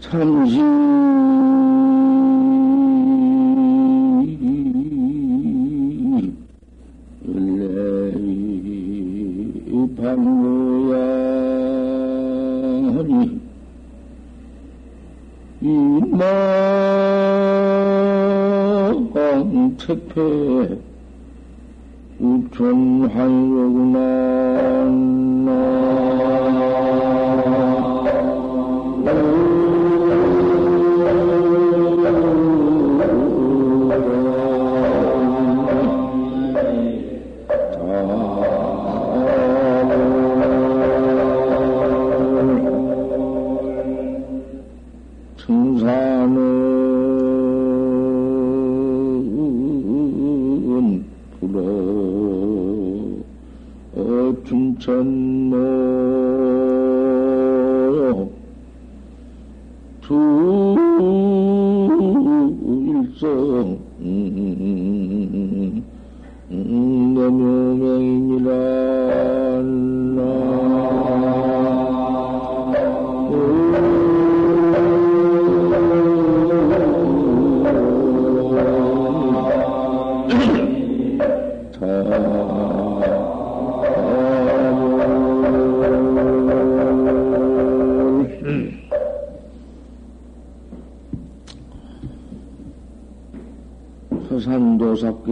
[0.00, 0.60] 삼시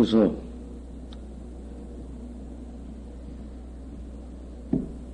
[0.03, 0.35] 서산도사께서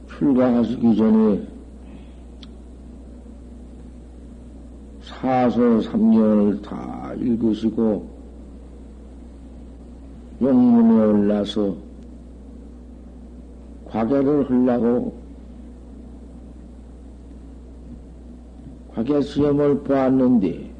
[0.08, 1.47] 출가하시기 전에
[5.03, 8.09] 사서 삼년을 다 읽으시고
[10.41, 11.75] 영문에 올라서
[13.87, 15.16] 과계를 하려고
[18.94, 20.78] 과계 시험을 보았는데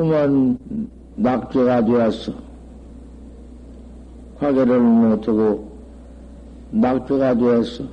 [0.00, 0.56] 그만
[1.16, 2.32] 낙제가 되었어.
[4.38, 5.70] 과계를 못하고
[6.70, 7.84] 낙제가 되었어.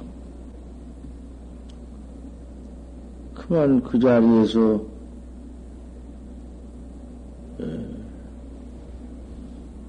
[3.36, 4.82] 그만 그 자리에서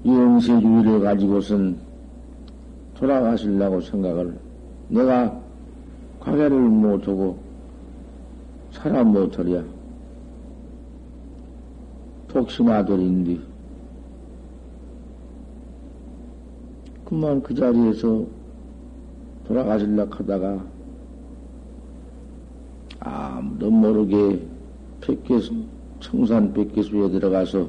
[0.05, 1.77] 영세주의를 가지고선
[2.95, 4.37] 돌아가시려고 생각을
[4.89, 5.39] 내가
[6.19, 7.39] 과계를 못하고
[8.73, 9.78] 살아 못하랴.
[12.29, 13.39] 독심아들인데.
[17.05, 18.25] 그만 그 자리에서
[19.45, 20.63] 돌아가실라 하다가
[22.99, 24.47] 아무도 모르게
[25.01, 25.53] 백개수
[25.99, 27.67] 청산 백개수에 들어가서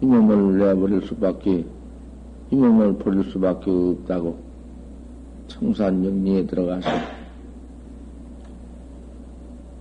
[0.00, 1.64] 이 몸을 내버릴 수밖에
[2.50, 4.38] 이 몸을 버릴 수밖에 없다고
[5.46, 6.88] 청산 영리에 들어가서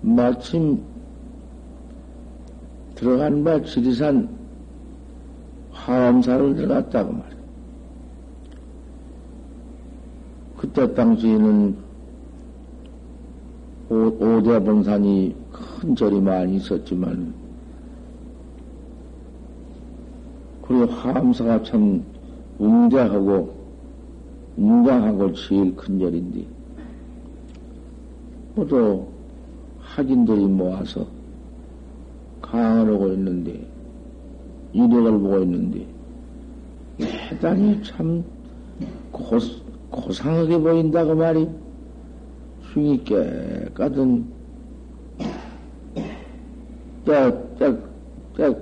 [0.02, 0.80] 마침
[2.98, 4.28] 들어간 바 지리산
[5.72, 7.38] 화엄사를 들어갔다고 말이야.
[10.58, 11.78] 그때 당시에는
[13.90, 17.34] 오, 대 본산이 큰 절이 많이 있었지만,
[20.64, 22.04] 그리고 화엄사가 참
[22.58, 23.56] 웅장하고,
[24.58, 26.46] 웅장하고 제일 큰 절인데,
[28.56, 29.06] 모두
[29.80, 31.17] 학인들이 모아서
[32.50, 33.68] 강을 하고 있는데,
[34.74, 35.86] 이력을 보고 있는데,
[36.98, 38.24] 대단히 참
[39.12, 39.38] 고,
[39.92, 41.48] 고상하게 보인다고 말이,
[42.74, 44.26] 숭이 깨끗은,
[47.06, 47.78] 때, 때,
[48.36, 48.56] 때,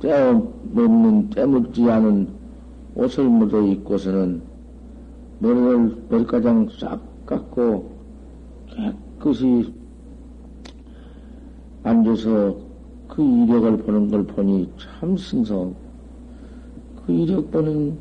[0.00, 0.42] 때
[0.72, 2.28] 먹는, 때 먹지 않은
[2.94, 4.42] 옷을 묻어 입고서는
[5.38, 7.90] 머리를, 머리가장 싹 깎고
[8.68, 9.72] 깨끗이
[11.82, 12.56] 앉아서
[13.08, 15.74] 그 이력을 보는 걸 보니 참 승성.
[17.04, 17.98] 그 이력 보는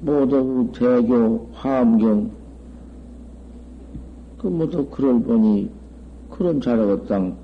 [0.00, 2.30] 모두 대교 화엄경
[4.38, 5.70] 그 모두 글을 보니
[6.30, 7.36] 그런 자료가 땅,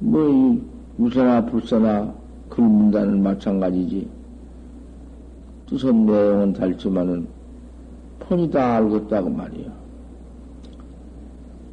[0.00, 0.60] 뭐, 이,
[0.98, 2.12] 우사나 불사나
[2.48, 4.08] 글 문단은 마찬가지지.
[5.68, 7.28] 뜻은 내용은 달지만은
[8.18, 9.70] 폰이 다 알겠다고 말이야.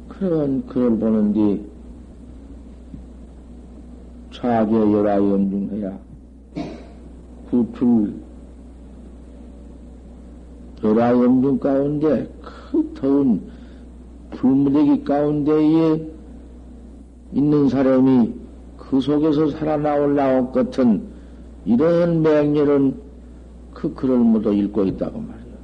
[0.08, 1.69] 그런 글을 보는데
[4.40, 5.98] 차계 열아염중해야
[7.50, 8.14] 구출
[10.82, 13.42] 열아염중 가운데 그 더운
[14.30, 16.06] 불무대기 가운데에
[17.34, 18.32] 있는 사람이
[18.78, 21.02] 그그 속에서 살아나올라온 것은
[21.66, 22.94] 이런 맹렬은
[23.74, 25.54] 그 글을 모두 읽고 있다고 말이야.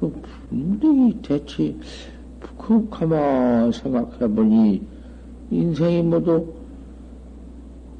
[0.00, 1.74] 그 분명히 대체
[2.56, 4.82] 그 가만 생각해보니
[5.50, 6.57] 인생이 모두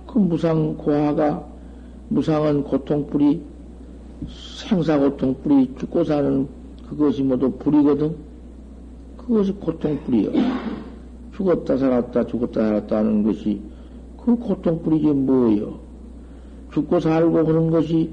[0.09, 1.47] 그 무상 고화가
[2.09, 3.43] 무상은 고통뿌리
[4.27, 6.49] 생사 고통뿌리 죽고 사는
[6.89, 8.17] 그것이 모두 불이거든.
[9.17, 10.33] 그것이 고통뿌리요.
[11.37, 13.61] 죽었다 살았다 죽었다 살았다 하는 것이
[14.25, 15.79] 그 고통뿌리지 뭐예요.
[16.73, 18.11] 죽고 살고 하는 것이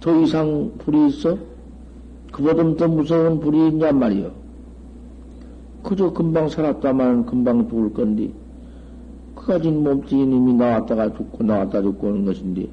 [0.00, 1.36] 더 이상 불이 있어?
[2.30, 4.30] 그보다 더 무서운 불이 있냔 말이요.
[5.82, 8.30] 그저 금방 살았다만 금방 죽을 건데,
[9.46, 12.68] 그 가진 몸뚱이 님이 나왔다가 죽고 나왔다 죽고 오는 것인데,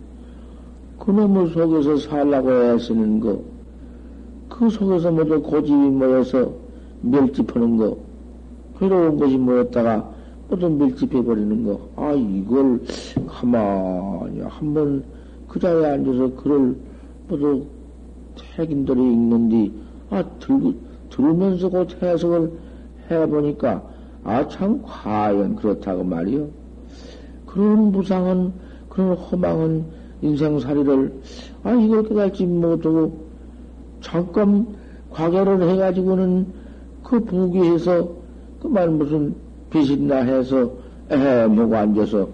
[0.98, 3.40] 그놈의 속에서 살라고 애쓰는 거,
[4.50, 6.52] 그 속에서 모두 고집이 모여서
[7.02, 7.96] 멸집하는 거,
[8.80, 10.10] 괴로운 것이 모였다가
[10.50, 12.82] 모두 밀집해버리는 거, 아, 이걸
[13.28, 15.04] 가만히 한번
[15.48, 16.76] 그 자리에 앉아서 글을
[17.30, 17.66] 모두
[18.36, 19.72] 태긴들이 읽는디,
[20.10, 20.74] 아, 들고,
[21.12, 22.52] 들으면서 그 해석을
[23.12, 23.84] 해보니까,
[24.24, 26.63] 아, 참, 과연 그렇다고 말이요.
[27.54, 28.52] 그런 무상은,
[28.90, 29.86] 그런 허망은
[30.24, 31.14] 인생살이를,
[31.62, 33.26] 아, 이걸 깨달지 못하고,
[34.02, 34.66] 잠깐
[35.12, 36.48] 과거를 해가지고는
[37.04, 38.10] 그 부귀해서,
[38.60, 39.36] 그만 무슨
[39.70, 40.72] 빚이나 해서,
[41.12, 42.28] 에헤, 뭐고 앉아서,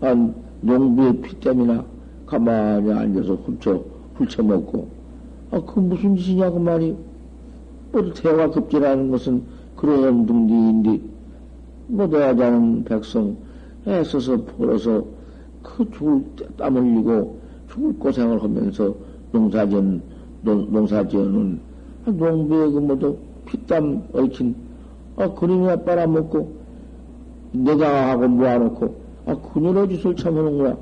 [0.00, 1.84] 한 농부의 피땀이나
[2.24, 3.84] 가만히 앉아서 훔쳐,
[4.14, 4.88] 훔쳐먹고,
[5.50, 6.96] 아, 그 무슨 짓이냐고 말이.
[7.92, 9.42] 뭐, 대화 급제라는 것은
[9.76, 11.00] 그러한 등기인데,
[11.88, 13.36] 뭐, 대하자는 백성,
[13.88, 15.04] 애써서 벌어서
[15.62, 16.24] 그 죽을
[16.56, 17.38] 땀 흘리고
[17.70, 18.94] 죽을 고생을 하면서
[19.32, 20.02] 농사전,
[20.42, 21.60] 농, 농사지어는
[22.06, 24.54] 아, 농부의 그 모두 피땀 얽힌,
[25.16, 26.52] 아, 그림이나 빨아먹고,
[27.52, 28.94] 내장하고 모아놓고,
[29.26, 30.76] 아, 그녀의 짓을 참하는구나.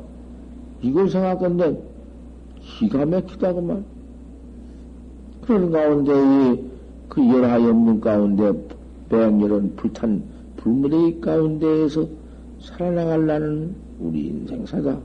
[0.83, 1.83] 이걸 생각한데,
[2.61, 3.85] 기가 막히다구만.
[5.43, 6.63] 그런 가운데,
[7.09, 8.53] 그 열하연문 가운데,
[9.09, 10.23] 백열은 불탄
[10.57, 12.07] 불무대 가운데에서
[12.67, 14.99] 살아나가려는 우리 인생사다.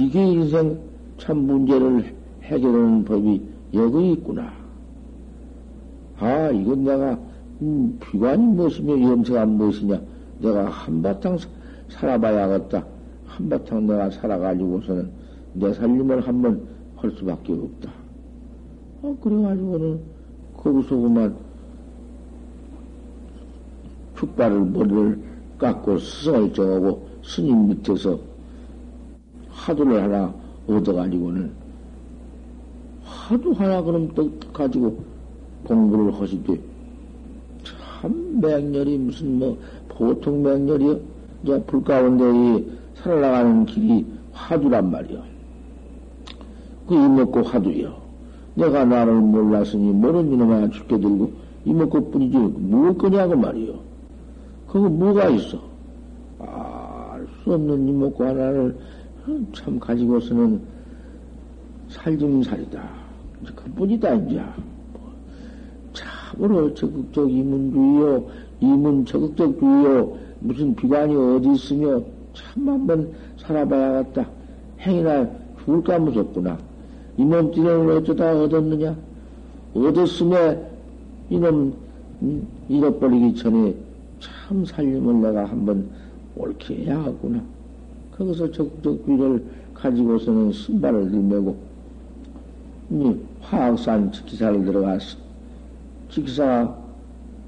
[0.00, 0.78] 이게 인생
[1.18, 3.42] 참 문제를 해결하는 법이
[3.74, 4.52] 여기 있구나.
[6.18, 7.18] 아, 이건 내가,
[7.62, 10.00] 음, 비관이 무엇이며 염세가 무엇이냐.
[10.40, 11.38] 내가 한바탕
[11.88, 12.84] 살아봐야겠다.
[13.26, 15.10] 한바탕 내가 살아가지고서는
[15.54, 16.66] 내 살림을 한번
[16.96, 17.90] 할 수밖에 없다.
[19.02, 20.00] 아, 그래가지고는
[20.56, 21.36] 거기서 그만
[24.16, 25.29] 축발을 머리를
[25.60, 28.18] 깎고 스승을 정하고 스님 밑에서
[29.50, 30.34] 화두를 하나
[30.66, 31.52] 얻어가지고는
[33.04, 34.98] 화두 하나 그럼 또 가지고
[35.64, 36.58] 공부를 하시되
[37.62, 39.58] 참 맹렬이 무슨 뭐
[39.88, 40.98] 보통 맹렬이요?
[41.44, 45.22] 이제 불 가운데 이 살아나가는 길이 화두란 말이요.
[46.88, 47.94] 그 이먹고 화두요.
[48.54, 51.30] 내가 나를 몰랐으니 모르는 이놈아 죽게 들고
[51.64, 53.89] 이먹고 뿐이지 뭘 거냐고 말이요.
[54.70, 55.60] 그거 뭐가 있어?
[56.38, 58.76] 알수 없는 이먹고 하나를
[59.52, 60.60] 참 가지고서는
[61.88, 62.88] 살림살이다.
[63.56, 64.40] 그뿐이다, 이제.
[65.92, 68.24] 참으로 적극적 이문주의요,
[68.60, 72.00] 이문 적극적주의요, 무슨 비관이 어디 있으며
[72.32, 74.24] 참 한번 살아봐야겠다.
[74.78, 75.28] 행이나
[75.64, 76.56] 죽을까 무섭구나.
[77.16, 78.96] 이 몸뚱이를 어쩌다 얻었느냐?
[79.74, 80.64] 얻었으면
[81.28, 81.74] 이놈
[82.22, 83.74] 음, 잃어버리기 전에
[84.50, 85.88] 참 살림을 내가 한번
[86.34, 87.40] 옳게 해야 하구나.
[88.10, 91.56] 거기서 적극적 귀를 가지고서는 신발을 들매고
[92.90, 95.16] 이 화학산 직기사를 들어가서
[96.08, 96.74] 직기사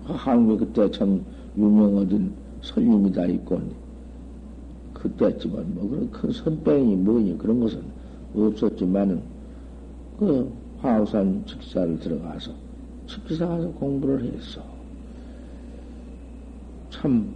[0.04, 1.24] 한국 그때 참
[1.58, 2.32] 유명하던
[2.62, 3.60] 설림이 다 있고
[4.94, 7.82] 그때쯤은 뭐 그런 큰 선병이 뭐니 그런 것은
[8.32, 9.20] 없었지만은
[10.20, 12.52] 그 화학산 직사를 들어가서
[13.08, 14.71] 직기사 가서 공부를 했어.
[17.02, 17.26] 참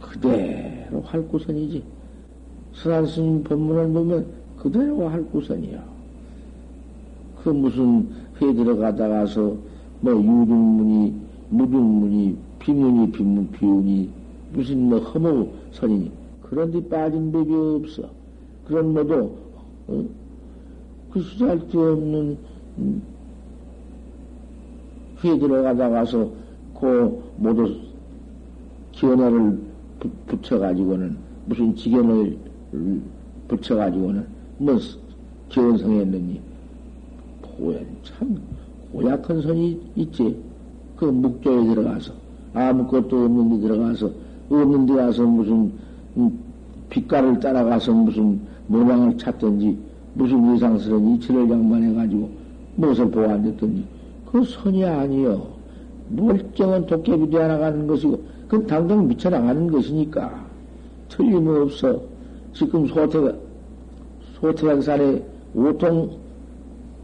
[0.00, 1.82] 그대로 할 구선이지.
[2.74, 4.26] 선한 스님 법문을 보면
[4.58, 5.82] 그대로 할 구선이야.
[7.42, 8.08] 그 무슨
[8.40, 9.56] 회 들어가다가서
[10.00, 11.14] 뭐 유중문이,
[11.50, 14.08] 무중문이, 비문이, 비문, 비운이
[14.52, 16.12] 무슨 뭐 허무 선이니
[16.42, 18.08] 그런 데 빠진 법이 없어.
[18.68, 19.32] 그런 모두
[19.88, 20.04] 어?
[21.10, 22.38] 그 수잘 데 없는
[22.78, 23.02] 음,
[25.24, 26.30] 회 들어가다가서
[26.78, 27.85] 그 모두
[28.96, 29.58] 기원회를
[30.26, 32.36] 붙여가지고는 무슨 지견을
[33.48, 34.26] 붙여가지고는
[34.58, 34.78] 뭐
[35.50, 36.40] 기원성했느니
[37.42, 38.36] 고연 참
[38.92, 40.36] 고약한 선이 있지
[40.96, 42.12] 그 묵조에 들어가서
[42.54, 44.10] 아무것도 없는 데 들어가서
[44.50, 45.72] 없는 데 가서 무슨
[46.16, 46.38] 음,
[46.88, 49.76] 빛깔을 따라가서 무슨 모양을 찾든지
[50.14, 52.30] 무슨 이상스러운 이치를 양반해가지고
[52.76, 53.84] 무엇을 보았댔든지
[54.24, 55.46] 그 선이 아니요.
[56.08, 60.44] 멀쩡한 도깨비 되어 나가는 것이고 그건 당장 미쳐 나가는 것이니까
[61.08, 62.00] 틀림없어
[62.52, 63.34] 지금 소태
[64.40, 65.22] 소태백산에
[65.54, 66.10] 오통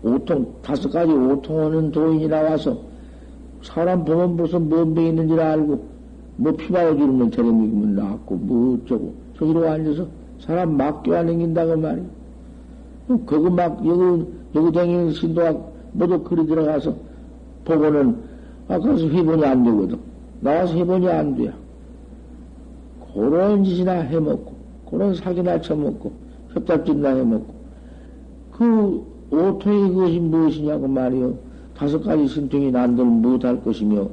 [0.02, 2.78] 오통 다섯 가지 오통하는 도인이 나와서
[3.62, 5.84] 사람 보면 무슨 뭔병 있는지 알고
[6.36, 10.06] 뭐 피바오 주름을 테레미면 나왔고 뭐 어쩌고 저기로 앉아서
[10.40, 12.04] 사람 막 껴안는긴다 그 말이야.
[13.26, 16.94] 그거 막 여기 여기 다니는 신도학 모두 그리 들어가서
[17.64, 18.16] 보고는
[18.68, 20.11] 아까서 회번이 안 되거든.
[20.42, 21.52] 나와서 회번이 안 돼.
[23.14, 24.52] 그런 짓이나 해먹고
[24.90, 26.12] 그런 사기나 쳐먹고
[26.52, 27.54] 협잡짓나 해먹고
[28.50, 31.38] 그 오토의 그것이 무엇이냐고 말이요.
[31.76, 34.08] 다섯 가지 신통이 난들 못할 것이며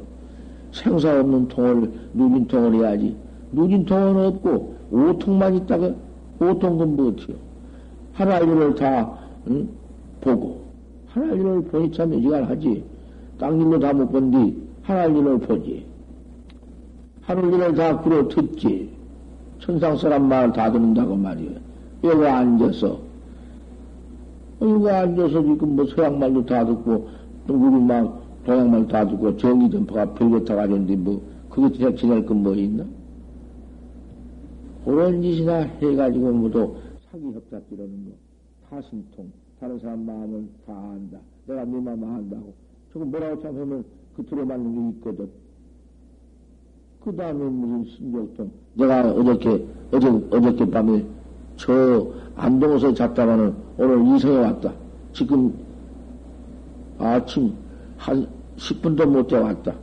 [0.71, 3.15] 생사 없는 통을 누진통을 해야지.
[3.51, 5.91] 누진통은 없고 오통만 있다가
[6.39, 7.35] 오통은 무엇이요?
[8.13, 9.17] 하나일을 다
[9.47, 9.67] 응?
[10.21, 10.61] 보고
[11.07, 12.83] 하나일을 보니 참 여지간하지.
[13.39, 15.88] 땅일로 다 못 본뒤 하나일을 보지.
[17.33, 18.89] 하늘일을 다 굴어 듣지.
[19.59, 21.51] 천상 사람 말다 듣는다고 말이요.
[22.03, 22.99] 여기 앉아서
[24.61, 27.07] 여기 앉아서 지금 뭐 서양 말도 다 듣고
[27.45, 31.21] 또 우리 막 동양말 다 듣고 정의 전파가 별거 다 가졌는데 뭐
[31.51, 32.83] 그게 진짜 지낼 건 뭐 있나?
[34.83, 36.75] 그런 짓이나 해가지고 모두
[37.11, 38.11] 사기 협잡기라는 거,
[38.69, 41.19] 타신통, 다른 사람 마음은 다 안다.
[41.45, 42.53] 내가 네 마음 안다고.
[42.91, 43.83] 저거 뭐라고 참하면
[44.15, 45.29] 그 들어맞는 게 있거든.
[47.03, 48.51] 그 다음에 무슨 신경통.
[48.73, 51.05] 내가 어저께, 어제, 어저께 밤에
[51.55, 54.73] 저 안동에서 잤다가는 오늘 이성에 왔다.
[55.13, 55.53] 지금
[56.97, 57.53] 아침
[57.97, 58.27] 한
[58.57, 59.73] 10분도 못 자왔다.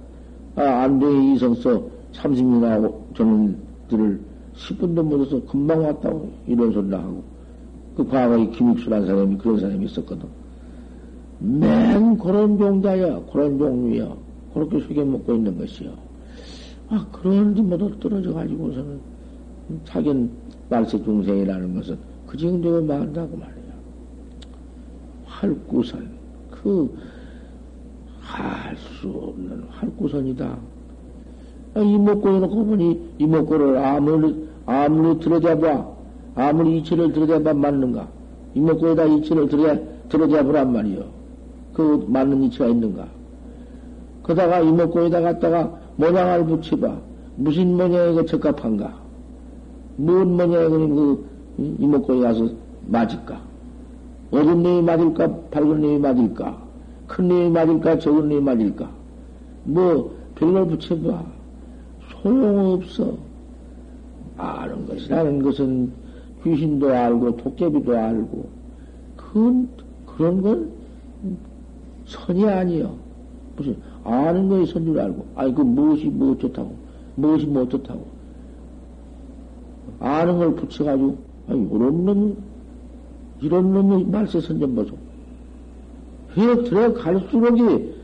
[0.56, 1.82] 아, 안동에 이성서
[2.12, 4.20] 30년하고 저는들을
[4.54, 7.23] 10분도 못 해서 금방 왔다고 이런 소리를 하고
[7.96, 10.28] 그 과거에 김익수라는 사람이 그런 사람이 있었거든.
[11.38, 14.14] 맨 그런 종자야, 그런 종류야.
[14.54, 16.06] 그렇게 속여 먹고 있는 것이요.
[16.88, 19.00] 아, 그런지 모두 떨어져 가지고서는
[19.85, 20.31] 자견
[20.69, 23.57] 말세 중생이라는 것은 그 정도로 말한다고 말이야.
[25.26, 26.09] 활구선,
[26.50, 26.97] 그,
[28.21, 30.59] 할 수 없는 활구선이다.
[31.75, 35.87] 아, 이목구를 놓고 보니 이목구를 아무리, 아무리 들어잡아,
[36.35, 38.09] 아무리 이치를 들어잡아 맞는가?
[38.55, 39.76] 이목구에다 이치를 들어,
[40.09, 41.05] 들어잡으란 말이요.
[41.75, 43.07] 그 맞는 이치가 있는가?
[44.23, 46.97] 그다가 이목구에다 갖다가 모양을 붙여봐.
[47.37, 48.95] 무슨 모양이 그 적합한가?
[49.97, 51.26] 뭔 모양이 그
[51.79, 52.49] 이목구에 가서
[52.87, 53.41] 맞을까?
[54.31, 55.29] 어떤 놈이 맞을까?
[55.50, 56.62] 밝은 놈이 맞을까?
[57.07, 57.99] 큰 놈이 맞을까?
[57.99, 58.91] 적은 놈이 맞을까?
[59.65, 61.25] 뭐, 별걸 붙여봐.
[62.11, 63.17] 소용없어.
[64.37, 65.93] 아는 것이라는 것은
[66.45, 68.49] 귀신도 알고, 도깨비도 알고,
[69.17, 69.69] 그,
[70.07, 70.71] 그런 건
[72.07, 72.95] 선이 아니요.
[73.57, 73.76] 무슨,
[74.07, 76.75] 아는 것이 선줄 알고, 아니, 그 무엇이 뭐 좋다고,
[77.17, 78.07] 무엇이 뭐 좋다고.
[80.01, 81.17] 아는 걸 붙여가지고,
[81.49, 82.37] 아니, 이런 놈,
[83.41, 84.95] 이런 놈이 말세 선전 보소.
[86.37, 87.95] 해 들어갈수록이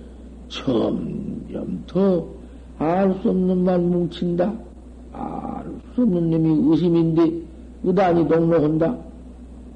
[0.48, 2.42] 점점 더
[2.78, 4.52] 알 수 없는 말 뭉친다.
[5.12, 7.32] 알 수 없는 놈이 의심인데,
[7.84, 8.96] 의단이 동로한다.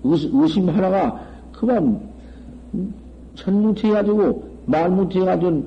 [0.04, 1.21] 의심 하나가
[1.52, 2.00] 그만
[3.35, 5.64] 천뭉치 해가지고 말뭉치 해가지고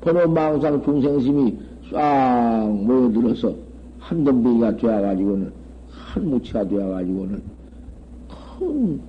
[0.00, 1.58] 번호 망상 중생심이
[1.90, 3.54] 싹 모여들어서
[3.98, 5.52] 한 덤비가 되어가지고는
[5.90, 7.42] 한 무치가 되어가지고는
[8.58, 9.00] 큰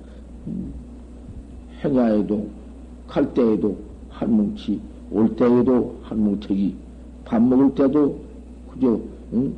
[1.82, 2.46] 행야에도
[3.08, 3.76] 갈 때에도
[4.10, 4.80] 한 뭉치
[5.10, 6.74] 올 때에도 한 뭉치기
[7.24, 8.18] 밥 먹을 때도
[8.72, 9.00] 그저
[9.32, 9.54] 응?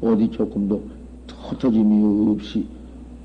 [0.00, 0.82] 어디 조금도
[1.26, 2.66] 터터짐이 없이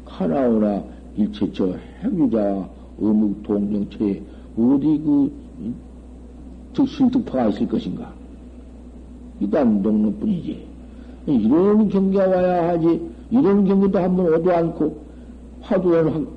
[0.05, 0.83] 하나오나
[1.15, 2.67] 일체 저 행유자
[2.99, 4.21] 어묵 동정체에
[4.57, 5.44] 어디 그
[6.73, 8.11] 득실득파가 있을 것인가?
[9.39, 10.65] 이단 동로뿐이지.
[11.27, 13.01] 이런 경계가 와야 하지.
[13.31, 14.97] 이런 경계도 한번 오도 않고
[15.61, 16.27] 화두는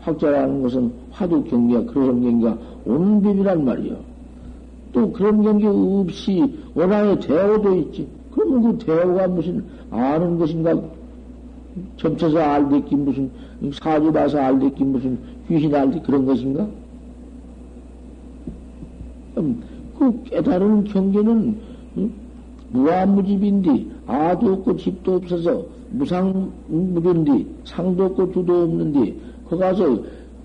[0.00, 3.96] 학자라는 것은 화두 경계가 그런 경계가 오는 법이란 말이요.
[4.92, 6.42] 또 그런 경계 없이
[6.74, 8.08] 원하의 대오도 있지.
[8.32, 10.80] 그러면 그 대오가 무슨 아는 것인가?
[11.96, 13.30] 점쳐서 알듣기 무슨
[13.72, 15.18] 사주 봐서 알듣기 무슨
[15.48, 16.66] 귀신 알듣기 그런 것인가?
[19.36, 19.62] 음,
[19.98, 21.58] 그 깨달은 경계는
[21.96, 22.12] 음,
[22.70, 29.14] 무한무집인데 아도 없고 집도 없어서 무상무준디 상도 없고 주도 없는데
[29.48, 29.98] 거 가서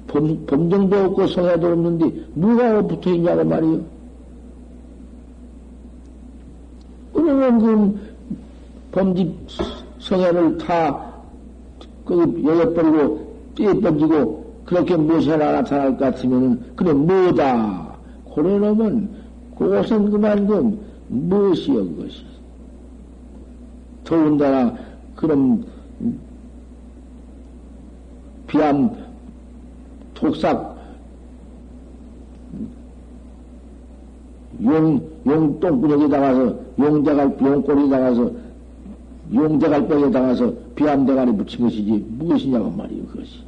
[0.07, 3.81] 범, 범정도 없고 성야도 없는데 누가 붙어 있냐고 말이요.
[7.13, 7.99] 그러면 그
[8.91, 9.33] 범집
[9.99, 11.13] 성애를 다,
[12.05, 17.95] 그, 여여버리고, 떼번지고, 그렇게 무엇이 하나 나타날 것 같으면은, 그래, 뭐다.
[18.25, 19.09] 고래 놈은,
[19.57, 20.79] 그것은 그만 그,
[21.09, 22.23] 무엇이여, 그것이.
[24.03, 24.75] 더군다나,
[25.15, 25.65] 그럼,
[28.47, 28.91] 비암,
[30.13, 30.73] 독삭,
[34.63, 38.31] 용, 용 똥구녕에 당해서, 용자갈, 용꼬리에 당해서,
[39.33, 43.39] 용자갈병에 당해서 비암대가리 붙인 것이지, 무엇이냐고 말이요, 그것이.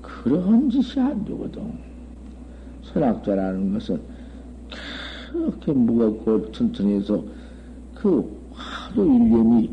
[0.00, 1.62] 그런 짓이 안 되거든.
[2.92, 4.00] 선악자라는 것은
[5.30, 7.22] 그렇게 무겁고 튼튼해서
[7.94, 9.70] 그 하도 일념이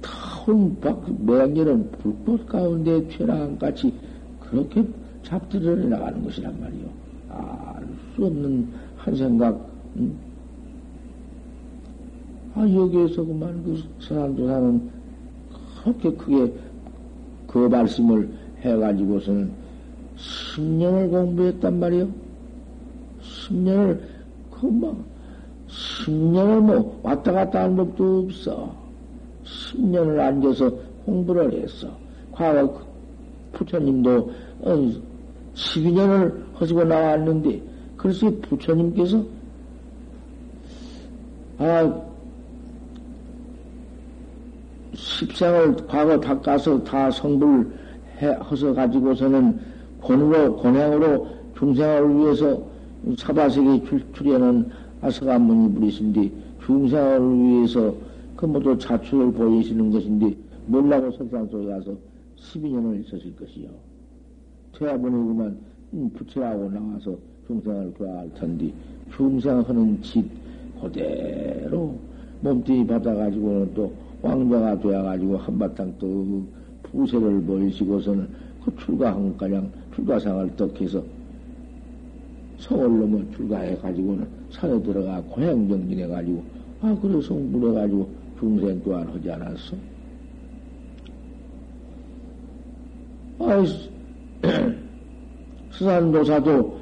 [0.00, 3.92] 타운 밖, 맹렬한 불꽃 가운데 최랑같이
[4.40, 4.84] 그렇게
[5.22, 6.88] 잡들어 나가는 것이란 말이요.
[7.28, 7.76] 알
[8.16, 10.18] 수 없는 한 생각, 음?
[12.54, 14.90] 아, 여기에서 그만 그 선한조사는
[15.84, 16.52] 그렇게 크게
[17.46, 18.30] 그 말씀을
[18.62, 19.50] 해가지고서는
[20.16, 22.08] 10년을 공부했단 말이요.
[23.22, 24.00] 10년을,
[24.58, 25.04] 그 뭐,
[25.68, 28.74] 10년을 뭐 왔다 갔다 한 법도 없어.
[29.44, 30.70] 10년을 앉아서
[31.04, 31.88] 공부를 했어.
[32.32, 32.86] 과거 그
[33.52, 34.30] 부처님도
[35.54, 37.62] 12년을 어, 하시고 나왔는데,
[37.96, 39.24] 그래서 부처님께서,
[41.58, 42.02] 아,
[44.94, 47.70] 십생을 과거 바꿔서 다 성불
[48.22, 49.60] 해, 허서 가지고서는
[50.00, 52.75] 권으로, 권행으로 중생을 위해서
[53.14, 54.68] 사바세계 출연한
[55.00, 56.30] 아서가문이 부리신데
[56.64, 57.94] 중생을 위해서
[58.34, 60.34] 그 모두 자출을 보이시는 것인데
[60.66, 61.96] 몰라고 설상 속에 가서
[62.36, 63.68] 12년을 있었을 것이요.
[64.76, 65.56] 퇴화보내고만
[65.94, 67.16] 음, 부처하고 나와서
[67.46, 68.72] 중생을 구할 텐데
[69.14, 70.28] 중생하는 짓
[70.80, 71.94] 그대로
[72.40, 76.44] 몸뚱이 받아가지고는 또 왕자가 되어가지고 한바탕 또
[76.82, 78.28] 부세를 보이시고서는
[78.64, 81.02] 그 출가한 가량 출가상을 떡해서
[82.58, 86.44] 서울 넘어 출가해가지고는 산에 들어가 고향정진해가지고
[86.82, 89.76] 아 그래서 물어가지고 중생 또한 하지 않았어.
[93.38, 93.64] 아,
[95.70, 96.80] 수산도사도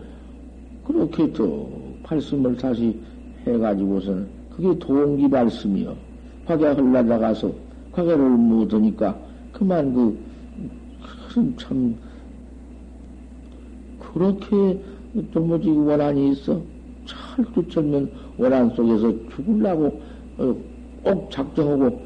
[0.87, 1.69] 그렇게 또
[2.05, 2.99] 발심을 다시
[3.47, 5.97] 해가지고서는 그게 동기 발심이요.
[6.45, 7.53] 화계 흘러나가서
[7.93, 9.19] 화계를 못하니까
[9.53, 11.95] 그만 그, 참,
[13.99, 14.81] 그렇게
[15.33, 16.61] 도무지 원한이 있어.
[17.07, 20.01] 찰뚜철면 원한 속에서 죽을라고
[20.39, 20.57] 어,
[21.03, 22.01] 꼭 작정하고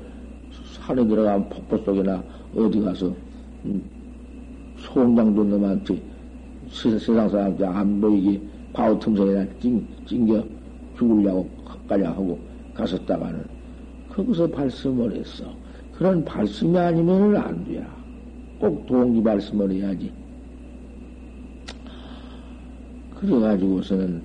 [0.74, 2.22] 산에 들어가면 폭포 속이나
[2.56, 3.14] 어디 가서
[3.64, 3.82] 음,
[4.78, 6.00] 소음장도 놈한테
[6.70, 8.40] 세상 사람한테 안 보이게
[8.72, 10.44] 바우 틈새에나 찡, 찡겨
[10.96, 11.48] 죽으려고
[11.88, 12.38] 가려 하고
[12.74, 13.44] 갔었다가는
[14.10, 15.44] 거기서 발심을 했어.
[15.92, 17.86] 그런 발심이 아니면 안 돼야.
[18.58, 20.12] 꼭 동기 발심을 해야지.
[23.20, 24.22] 그래가지고서는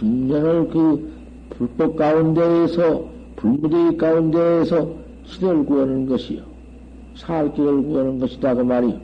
[0.00, 1.12] 10년을 그
[1.50, 3.04] 불법 가운데에서,
[3.36, 4.88] 불무대기 가운데에서
[5.24, 6.42] 시대를 구하는 것이요.
[7.14, 8.94] 살 길을 구하는 것이다, 그 말이.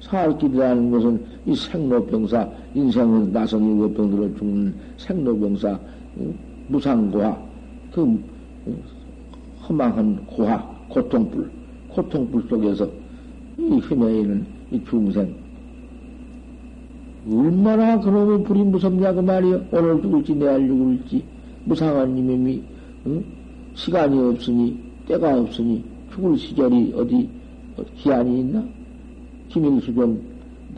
[0.00, 5.78] 살 길이라는 것은 이 생로병사, 인생은 나선 일곱 병들어 죽는 생로병사,
[6.68, 7.36] 무상고화,
[7.92, 8.22] 그
[9.62, 11.50] 허망한 고화, 고통불,
[11.88, 12.88] 고통불 속에서
[13.58, 15.34] 이 헤매이는 이 중생,
[17.30, 19.62] 얼마나 그놈의 불이 무섭냐 그 말이요.
[19.70, 21.24] 오늘 죽을지 내일 죽을지
[21.64, 22.62] 무상한 이놈이
[23.06, 23.24] 응?
[23.74, 27.28] 시간이 없으니 때가 없으니 죽을 시절이 어디
[27.96, 28.64] 기한이 있나?
[29.48, 30.20] 기밀수전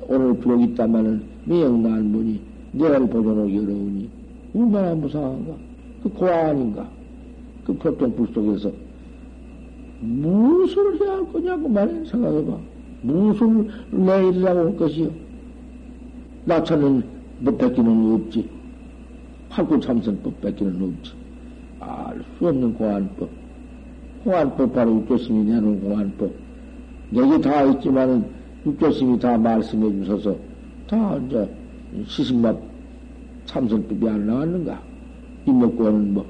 [0.08, 2.40] 오늘 부록 있다마는 매영난 보니
[2.72, 4.10] 내일 보존하기 어려우니
[4.54, 5.54] 얼마나 무상한가?
[6.02, 6.86] 그 아닌가?
[7.64, 8.70] 그 교통불 속에서
[10.00, 12.58] 무엇을 해야 할 거냐고 말해 생각해봐.
[13.02, 15.32] 무엇을 내일이라고 할 것이요?
[16.44, 17.02] 나처는
[17.40, 18.48] 못 뺏기는 없지.
[19.48, 21.12] 팔구 참선법 뺏기는 없지.
[21.81, 23.28] 알 수 없는 공안법.
[24.24, 26.33] 공안법 바로 육조심이 내는 공안법.
[27.14, 28.24] 여기 다 있지만은
[28.64, 30.37] 육조심이 다 말씀해 주셔서
[30.87, 31.48] 다 이제
[32.07, 32.57] 시신맛
[33.46, 34.81] 참선법이 안 나왔는가?
[35.46, 36.24] 이먹고는 뭐,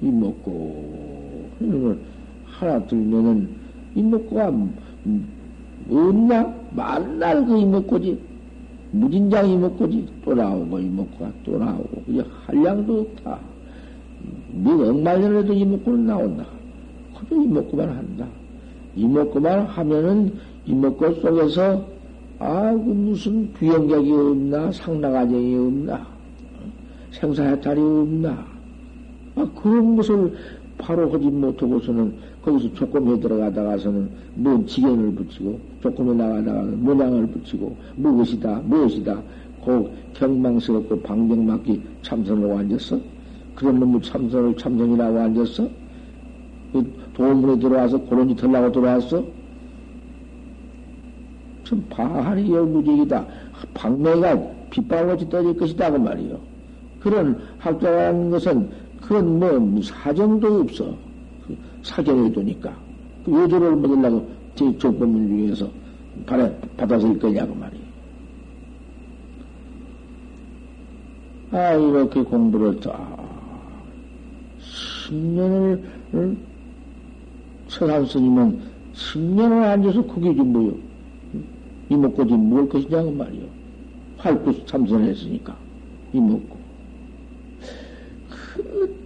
[0.00, 1.98] 이먹고, 이런 걸
[2.44, 3.48] 하나 들면은
[3.94, 4.48] 이먹고가
[5.90, 6.54] 없나?
[6.70, 8.29] 만날 그 이먹고지.
[8.92, 13.38] 무진장 이먹고지 또 나오고 이먹고가 또 나오고 그게 한량도 없다.
[14.48, 16.44] 뭐 억만 년에도 이먹고는 나온다.
[17.18, 18.26] 그저 이먹고만 한다.
[18.96, 20.34] 이먹고만 하면은
[20.66, 21.84] 이먹고 속에서
[22.38, 24.72] 아, 그 무슨 귀영객이 없나?
[24.72, 26.06] 상나가정이 없나?
[27.12, 28.46] 생사해탈이 없나?
[29.36, 30.32] 아, 그런 것을
[30.80, 39.22] 바로 하지 못하고서는 거기서 조금에 들어가다가서는 뭔 지견을 붙이고 조금에 나가다가는 모양을 붙이고 무엇이다 무엇이다
[39.64, 42.98] 그 경망스럽고 방병맞기 참선으로 앉았어?
[43.54, 45.68] 그런 놈의 참선을 참선이라고 앉았어?
[46.72, 49.24] 그 도문에 들어와서 짓 하려고 들어왔어?
[51.64, 53.26] 참 바하리 열무직이다.
[53.74, 54.40] 방매가
[54.70, 55.90] 빗방울같이 떠질 것이다.
[55.90, 56.38] 그 말이요.
[57.00, 58.70] 그런 학자라는 것은
[59.10, 60.96] 그건 뭐 사정도 없어.
[61.44, 62.72] 그 사견을 두니까.
[63.24, 64.72] 그 요조를 먹으려고 제
[65.26, 65.68] 중에서
[66.24, 67.82] 받아, 받아서 거냐고 말이요.
[71.50, 73.04] 아, 이렇게 공부를 다,
[75.08, 75.82] 10년을,
[76.14, 76.36] 응?
[77.66, 78.60] 서산 스님은
[78.94, 80.76] 10년을 앉아서 그게 좀 뭐요?
[82.24, 83.42] 좀 먹을 것이냐고 말이요.
[84.18, 85.56] 활구 참선을 했으니까.
[86.12, 86.60] 이먹고.
[88.54, 89.00] 그,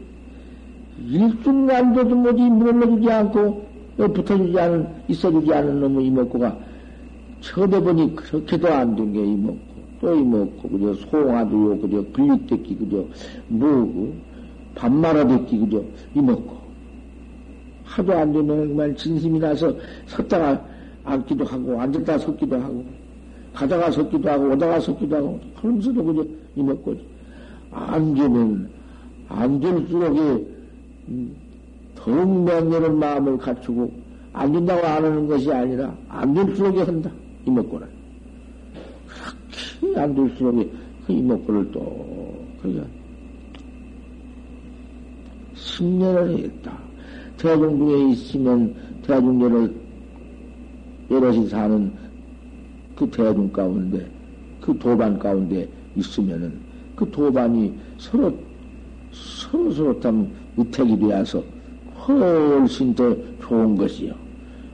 [1.02, 6.56] 일순간도 뭐지, 물러주지 않고, 붙어주지 않은, 있어주지 않은 놈의 이먹고가,
[7.40, 9.74] 처음에 보니 그렇게도 안 된 게 이먹고.
[10.00, 13.04] 또 이먹고, 그저 송화도요, 그저 불릭됐기, 그저
[13.48, 14.14] 뭐고,
[14.74, 15.82] 반말아듣기, 그저
[16.14, 16.54] 이먹고.
[17.84, 19.74] 하도 안 되면 정말 진심이 나서
[20.06, 20.60] 섰다가
[21.04, 22.84] 앉기도 하고, 앉았다 섰기도 하고,
[23.52, 26.26] 가다가 섰기도 하고, 오다가 섰기도 하고, 그러면서도 그저
[26.56, 26.96] 이먹고,
[27.70, 28.70] 앉으면,
[29.28, 30.53] 앉을수록에, 음,
[31.94, 33.92] 더욱 맹렬한 마음을 갖추고,
[34.32, 37.10] 앉는다고 안 하는 것이 아니라, 앉을수록에 한다.
[37.46, 37.86] 이먹고는.
[39.96, 40.54] 안 될수록
[41.06, 42.86] 그 이목구를 또, 그냥,
[45.54, 46.78] 10년을 했다.
[47.36, 49.74] 대중 중에 있으면 대중들을
[51.10, 51.92] 여럿이 사는
[52.96, 54.10] 그 대중 가운데,
[54.60, 56.58] 그 도반 가운데 있으면은
[56.96, 58.32] 그 도반이 서로,
[59.12, 61.42] 서로 서로 참 의택이 되어서
[62.06, 64.12] 훨씬 더 좋은 것이요.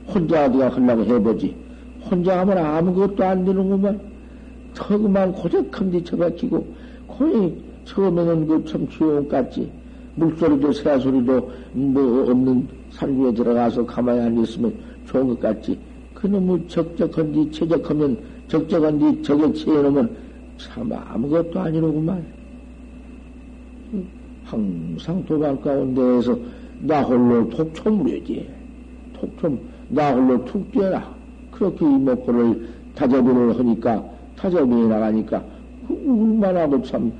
[0.07, 1.55] 혼자 어디가 하려고 해보지.
[2.11, 4.01] 혼자 하면 아무것도 안 되는구만.
[4.75, 6.66] 턱만 고작한 데 처박히고,
[7.07, 9.71] 거의 처음에는 그참 조용 같지.
[10.16, 14.75] 물소리도 새소리도 뭐 없는 산구에 들어가서 가만히 앉아있으면
[15.07, 15.79] 좋은 것 같지.
[16.14, 20.16] 그놈의 적적한 뒤 최적하면 적적한 뒤 적에 취해놓으면
[20.59, 22.39] 참 아무것도 아니로구만.
[24.51, 26.37] 항상 도발 가운데에서
[26.81, 28.51] 나 홀로 톡초무려지.
[29.13, 29.57] 톡초,
[29.91, 31.15] 나 홀로 툭 뛰어라.
[31.53, 34.05] 그렇게 이목구를 다져비를 하니까
[34.37, 35.45] 타접이 나가니까
[35.89, 37.13] 얼마나 고참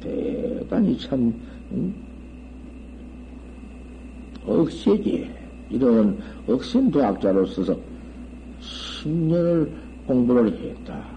[0.00, 1.32] 대단히 참
[1.72, 1.94] 응?
[4.44, 5.30] 억세지
[5.70, 7.76] 이런 억센 도학자로서서
[8.60, 9.70] 10년을
[10.06, 11.15] 공부를 했다.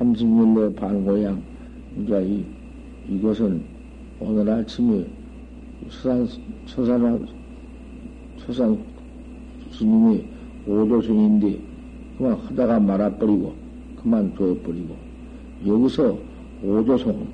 [0.00, 1.42] 30년 내 반고향,
[1.98, 2.44] 이제 이,
[3.06, 3.62] 이것은
[4.18, 5.06] 오늘 아침에
[5.90, 6.26] 서산,
[6.66, 7.28] 서산,
[8.38, 8.82] 서산
[9.70, 10.24] 스님이
[10.66, 11.60] 오도선인데
[12.16, 13.54] 그만 하다가 말아버리고
[13.96, 14.96] 그만 둬버리고
[15.66, 16.18] 여기서
[16.62, 17.28] 오도선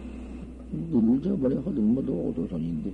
[0.73, 2.93] 늘 저번에 하던 모두 오도선인데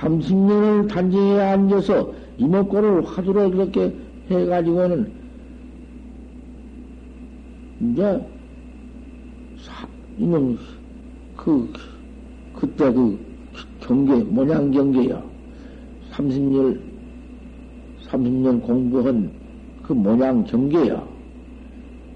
[0.00, 3.94] 30년을 단정에 앉아서 이목구를 화두로 그렇게
[4.30, 5.12] 해가지고는,
[7.80, 8.20] 이제,
[9.58, 9.86] 사,
[10.18, 10.58] 이놈,
[11.36, 11.72] 그,
[12.54, 13.18] 그때 그
[13.80, 15.22] 경계, 모양 경계요.
[16.12, 16.80] 30년,
[18.06, 19.30] 30년 공부한
[19.82, 21.06] 그 모양 경계요.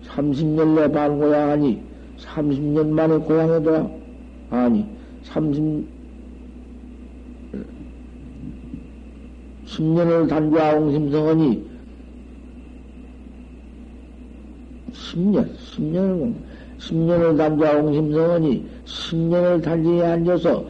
[0.07, 1.81] 30년 내 반고향하니
[2.19, 3.91] 30년 만에 고향에 들어
[4.51, 4.85] 아니,
[5.25, 5.85] 30,
[9.79, 11.79] 10년을 단주하옹 심성하니
[14.93, 16.35] 10년, 10년을,
[16.79, 20.65] 10년을 단자 옹심성하니, 10년을 단지에 앉아서,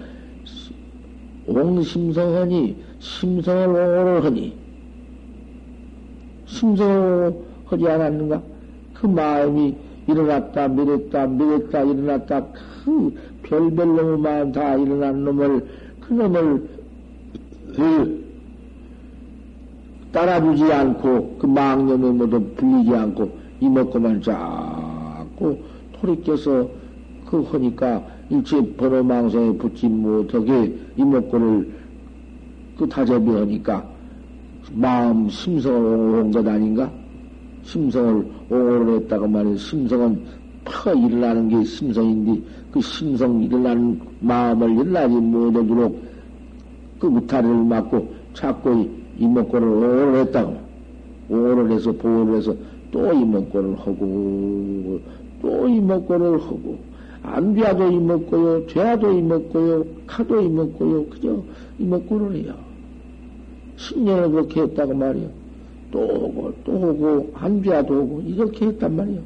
[1.46, 4.54] 옹심성하니, 심성을 옹호를 하니,
[6.46, 7.34] 심성을
[7.66, 8.42] 하지 않았는가?
[8.94, 12.46] 그 마음이 일어났다, 미랬다, 미랬다, 일어났다,
[12.84, 15.66] 그 별별 마음 다 일어난 놈을,
[16.00, 16.68] 그 놈을,
[17.76, 18.27] 그,
[20.18, 25.56] 따라주지 않고, 그 망념에 모두 불리지 않고, 이먹고만 자꾸
[25.92, 26.68] 토리 껴서
[27.24, 31.72] 그 하니까 일체 번호망상에 붙지 못하게 이먹고를
[32.76, 33.86] 그 다접이 하니까
[34.72, 36.90] 마음 심성을 옹호한 것 아닌가?
[37.62, 40.24] 심성을 옹호를 했다고 말해 심성은
[40.64, 46.02] 퍼 일어나는 게 심성인데 그 심성 일어나는 마음을 일어나지 못하도록
[46.98, 50.56] 그 무타리를 맞고 자꾸 이목구를 오를 했다고
[51.28, 52.54] 오를 해서 보호를 해서
[52.90, 55.00] 또 이목구를 하고
[55.42, 56.78] 또 이목구를 하고
[57.22, 61.42] 안 돼도 이먹고요, 돼도 이먹고요, 카도 이먹고요, 그저
[61.78, 62.54] 이먹고를 해요.
[63.76, 65.28] 10년을 그렇게 했다고 말이요.
[65.90, 69.20] 또 오고, 또 오고, 안 돼도 오고, 이렇게 했단 말이요.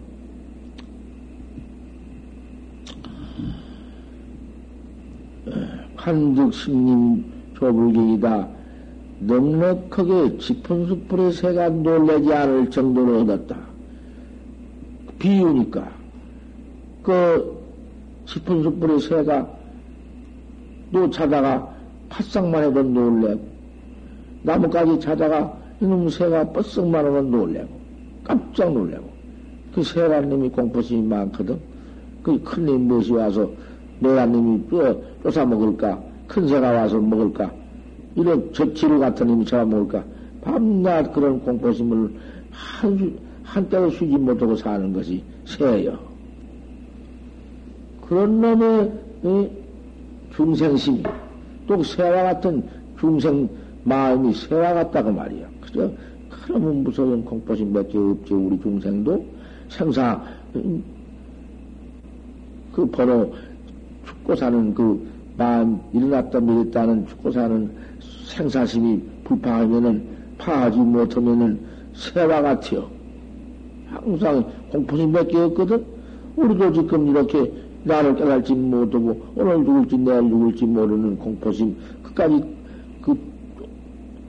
[5.96, 7.24] 한득심님
[7.54, 8.48] 조불경이다.
[9.26, 13.56] 넉넉하게 짚은 숯불의 새가 놀라지 않을 정도로 얻었다.
[15.18, 15.90] 비유니까.
[17.02, 17.62] 그
[18.26, 19.48] 짚은 숯불의 새가
[20.92, 21.74] 또 자다가
[22.08, 23.40] 파싹만 해도 놀래고
[24.42, 27.68] 나뭇가지 자다가 이놈 새가 뻗썩만 하면 놀래고
[28.24, 29.10] 깜짝 놀래고
[29.74, 31.58] 그 새라님이 공포심이 많거든.
[32.22, 33.50] 그 큰님 무엇이 와서
[34.00, 36.00] 내라님이 뼈, 뼈사 먹을까?
[36.28, 37.61] 큰 새가 와서 먹을까
[38.14, 40.04] 이런 저치루 같은 놈이 잡아먹을까
[40.42, 42.10] 밤낮 그런 공포심을
[42.50, 45.98] 한, 한때도 쉬지 못하고 사는 것이 새예요.
[48.06, 49.50] 그런 놈의
[50.34, 51.02] 중생심이
[51.66, 52.62] 또 새와 같은
[52.98, 53.48] 중생
[53.84, 55.46] 마음이 새와 같다고 말이야.
[55.60, 55.92] 그죠?
[56.28, 58.34] 그러면 무서운 공포심 몇 개 없지.
[58.34, 59.24] 우리 중생도
[59.68, 60.20] 생사
[62.72, 63.32] 그 번호
[64.06, 67.70] 죽고 사는 그 마음 일어났다 밀었다는 죽고 사는
[68.36, 70.02] 생사심이 불파하면은
[70.38, 71.60] 파하지 못하면은
[71.94, 72.88] 새와 같아요.
[73.88, 75.84] 항상 공포심 몇 개 없거든.
[76.36, 77.52] 우리도 지금 이렇게
[77.84, 82.42] 나를 깨달지 못하고 오늘 죽을지 내일 죽을지 모르는 공포심 끝까지
[83.02, 83.14] 그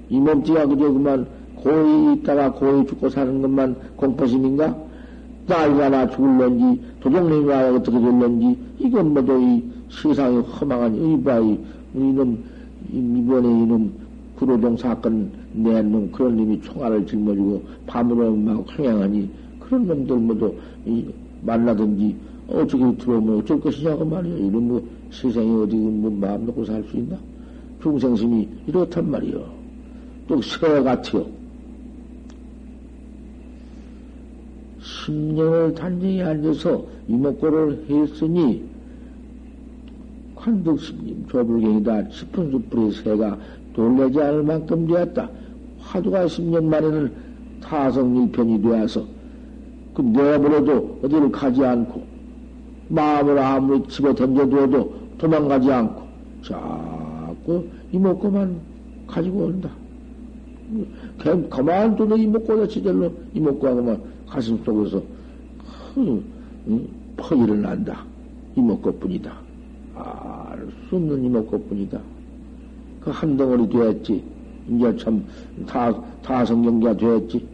[0.10, 4.76] 이 몸뚱이가 그저 그만 고이 있다가 고이 죽고 사는 것만 공포심인가?
[5.48, 11.58] 나이가 나 죽을런지 도둑님이 와 어떻게 될런지 이건 모두 이 세상에 허망한 이바이
[11.96, 12.44] 이놈
[12.94, 13.92] 이번에 이놈
[14.36, 19.30] 구로동 사건 낸놈 그런 놈이 총알을 짊어지고 밤으로 막 흥행하니
[19.60, 20.54] 그런 놈들 모두
[20.86, 21.06] 이
[21.42, 22.16] 만나든지
[22.48, 24.36] 어떻게 들어오면 어쩔 것이냐고 말이야.
[24.38, 27.18] 이런 뭐 세상에 어디 뭐 마음 놓고 살 수 있나?
[27.82, 29.44] 중생심이 이렇단 말이요.
[30.28, 31.26] 또 새 같아요.
[34.82, 38.64] 10년을 단정히 앉아서 이목고를 했으니
[40.44, 43.38] 관득심님 조불경이다 싶은 숯불의 새가
[43.74, 45.30] 돌려지 않을 만큼 되었다.
[45.80, 47.12] 화두가 10년 만에는
[47.62, 49.06] 타성일편이 되어서
[49.94, 52.04] 그 내버려도 어디를 가지 않고
[52.90, 56.04] 마음을 아무리 집어 던져두어도 도망가지 않고
[56.44, 58.60] 자꾸 이목구만
[59.08, 59.70] 가지고 온다.
[61.20, 65.02] 그냥 가만두는 이목구가 지절로 이목구하고만 가슴 속에서
[67.16, 68.04] 퍼 일어난다.
[68.58, 69.43] 이목구뿐이다.
[70.04, 72.00] 알수 없는 이목구뿐이다.
[73.02, 74.24] 그 한 덩어리 되었지.
[74.70, 75.26] 이제 참
[75.66, 77.46] 다, 다 성경자 되었지.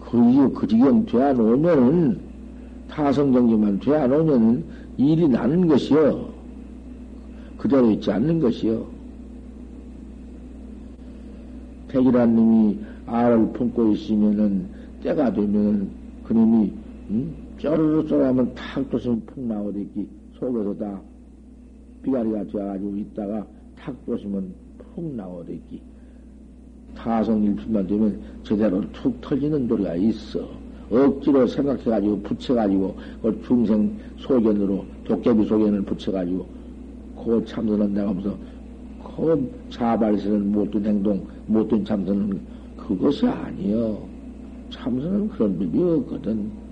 [0.00, 2.18] 그, 그 지경 되어 놓으면은,
[2.88, 4.64] 타성정지만 되어 놓으면은
[4.96, 6.28] 일이 나는 것이요.
[7.58, 8.86] 그대로 있지 않는 것이요.
[11.88, 14.68] 백이란 놈이 알을 품고 있으면은,
[15.02, 15.90] 때가 되면은,
[16.24, 16.72] 그놈이,
[17.10, 17.45] 응?
[17.58, 20.06] 쩌르르 쏘라면 탁 돋으면 푹 나오듯이
[20.38, 21.00] 속에서 다
[22.02, 23.46] 비가리가 되어가지고 있다가
[23.78, 25.80] 탁 돋으면 푹 나오듯이
[26.94, 30.48] 타성일품만 되면 제대로 툭 터지는 도리가 있어.
[30.90, 36.46] 억지로 생각해가지고 붙여가지고 그 중생 소견으로 도깨비 소견을 붙여가지고
[37.16, 37.44] 그
[37.92, 38.36] 내가 하면서
[39.02, 42.40] 그 자발스는 못된 행동, 못된 참선은
[42.76, 43.98] 그것이 아니여.
[44.70, 46.65] 참선은 그런 법이 없거든.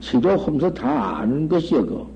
[0.00, 2.06] 지, 도 하면서 다 아는 것이여, 그.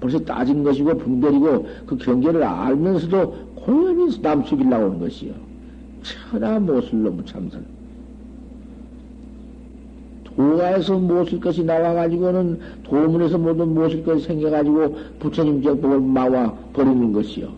[0.00, 5.32] 벌써 따진 것이고, 분별이고, 그 경계를 알면서도 고연히 남 죽이려고 하는 것이요.
[6.02, 7.64] 천하 못을 놈 참선.
[10.24, 17.48] 도가에서 못을 것이 나와가지고는 도문에서 모든 못을 것이 생겨가지고 부처님 정법을 마와 버리는 것이요.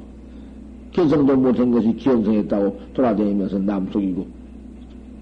[0.92, 4.26] 견성도 못한 것이 기영성했다고 돌아다니면서 남속이고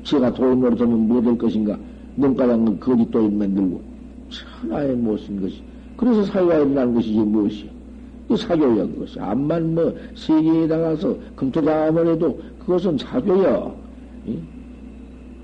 [0.04, 1.78] 제가 도인 노릇하면 뭐 될 것인가
[2.16, 3.82] 눈가장 거짓 도인 만들고
[4.30, 5.62] 천하의 못인 것이
[5.96, 7.70] 그래서 사회가 일어나는 것이지 무엇이요.
[8.28, 13.72] 그 사교야 그것이 암만 뭐 세계에 나가서 금토당함을 해도 그것은 사교야.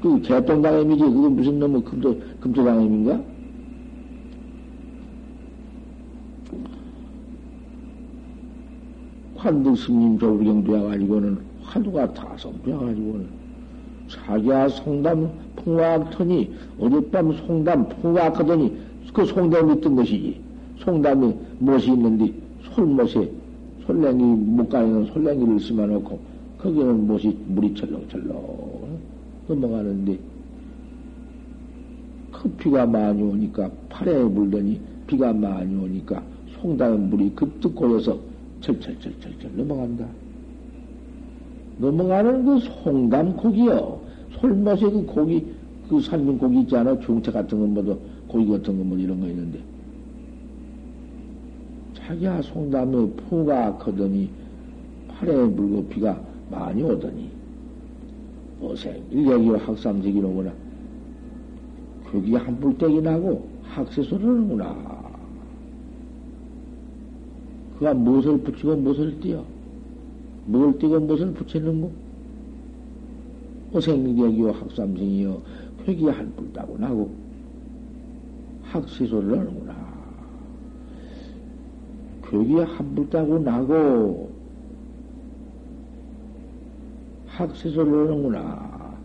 [0.00, 3.20] 그 개똥당함이지 그건 무슨 놈의 금토 금토당함인가?
[9.36, 13.39] 환득 스님 조부경 되어가지고는 화두가 타성 되어가지고는
[14.10, 18.76] 자기야 송담 풍화하더니 어젯밤 송담 풍화하더니
[19.12, 20.40] 그 송담이 뜬 것이지.
[20.80, 22.32] 송담이 무엇이 있는데
[22.74, 23.30] 솔못에
[23.86, 26.18] 솔랭이 묵가에는 솔랭이를 심어놓고
[26.58, 28.98] 거기는 무엇이 물이 철렁철렁
[29.48, 30.18] 넘어가는데
[32.32, 36.22] 그 비가 많이 오니까 팔에 물더니 비가 많이 오니까
[36.60, 38.18] 송담 물이 급득 고여서
[38.60, 40.06] 철철철철철 넘어간다.
[41.78, 43.99] 넘어가는 그 송담 고기요.
[44.38, 45.46] 솔맛의 그 고기,
[45.88, 46.98] 그 산중 고기 있잖아.
[47.00, 49.60] 중태 같은 건 뭐도 고기 같은 건뭐 이런 거 있는데.
[51.94, 54.30] 자기야 송담에 푸가 커더니
[55.08, 57.30] 팔에 물고 비가 많이 오더니
[58.60, 60.52] 어생 일력이와 학삼적이로구나.
[62.10, 65.00] 거기 한불떼기 나고 학세소리는구나.
[67.78, 69.44] 그가 무엇을 붙이고 무엇을 띄어?
[70.46, 72.09] 뭘 띄고 무엇을 붙이는고?
[73.72, 75.42] 어생력이요 학삼생이요
[75.86, 77.10] 회기 한불 따고 나고
[78.62, 79.74] 학시소를 하는구나.
[82.28, 84.30] 괴기 한불 따고 나고
[87.26, 88.96] 학시소를 하는구나.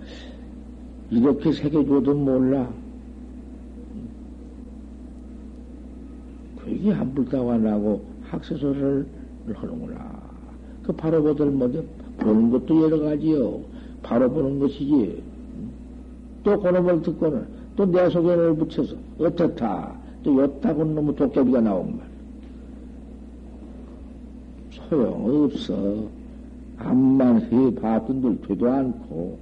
[1.09, 2.69] 이렇게 새겨줘도 몰라.
[6.63, 9.07] 괴기 한불 따고 나고 학시소를
[9.53, 10.21] 하는구나.
[10.83, 11.83] 그 바로 보들 뭐죠?
[12.17, 13.74] 보는 것도 여러 가지요.
[14.05, 15.23] 바로 보는 것이지.
[16.43, 17.43] 또 그놈을 듣고는
[17.75, 19.91] 또내 속에를 붙여서 어떻다.
[20.23, 22.07] 또 요따고 놈의 도깨비가 나온 말.
[24.71, 26.03] 소용없어.
[26.77, 29.39] 암만 해 봤던 들 되도 않고.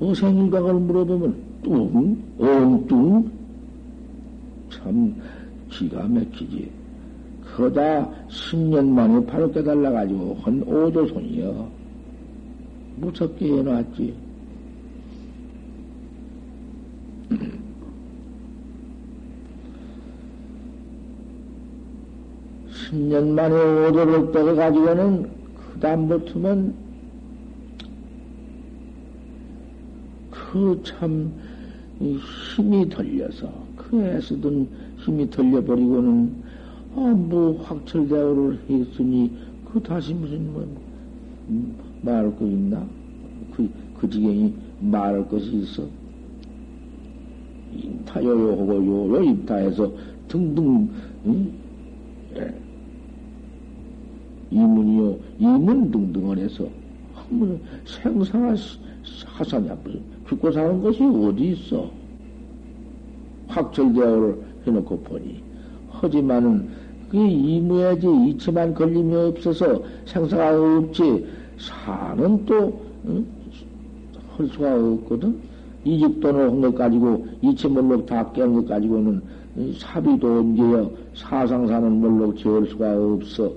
[0.00, 3.30] 어생일각을 물어보면 뚱, 엉뚱.
[4.70, 5.14] 참
[5.68, 6.81] 기가 막히지.
[7.56, 11.68] 그다 10년 만에 바로 깨달아가지고 한 오도손이여.
[12.96, 14.14] 무섭게 해놨지.
[22.70, 25.22] 십년 만에 오도를 떠가지고는
[25.54, 26.74] 그 다음부터는
[30.30, 31.32] 그참
[32.54, 36.51] 힘이 들려서 그 애쓰던 힘이 들려버리고는
[36.94, 39.30] 아, 뭐, 확철대오를 했으니,
[39.64, 40.62] 그 다시 무슨, 뭐,
[41.48, 42.86] 음, 말할 거 있나?
[43.56, 45.84] 그, 그 지경이 말할 것이 있어.
[47.74, 49.90] 인타요요 하고 요요 인타해서
[50.28, 50.90] 등등,
[51.24, 51.52] 응?
[52.36, 52.54] 예.
[54.50, 56.68] 이문이요, 이문 등등을 해서,
[57.30, 58.54] 뭐, 생사
[59.24, 61.90] 하사냐, 무슨, 죽고 사는 것이 어디 있어?
[63.48, 65.42] 확철대오를 해놓고 보니,
[65.88, 66.81] 하지만은, 그
[67.18, 71.26] 이무야지 이치만 걸림이 없어서 생사가 없지
[71.58, 73.26] 사는 또 응?
[74.36, 75.36] 할 수가 없거든.
[75.84, 79.20] 이직돈을 한 것 가지고 이치물록 다 깨는 것 가지고는
[79.78, 83.52] 사비도 언제여 사상사는 물록 지을 수가 없어.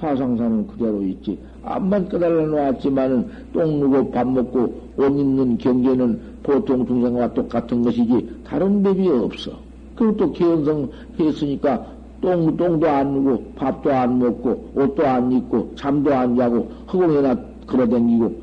[0.00, 1.38] 사상사는 그대로 있지.
[1.62, 8.82] 암만 깨달아 놓았지만은 똥 누고 밥 먹고 옷 입는 경계는 보통 중생과 똑같은 것이지 다른
[8.82, 9.63] 법이 없어.
[9.96, 11.86] 그리고 또 기원성 했으니까
[12.20, 18.34] 똥, 똥도 안 누고, 밥도 안 먹고, 옷도 안 입고, 잠도 안 자고, 허공에나 걸어댕기고,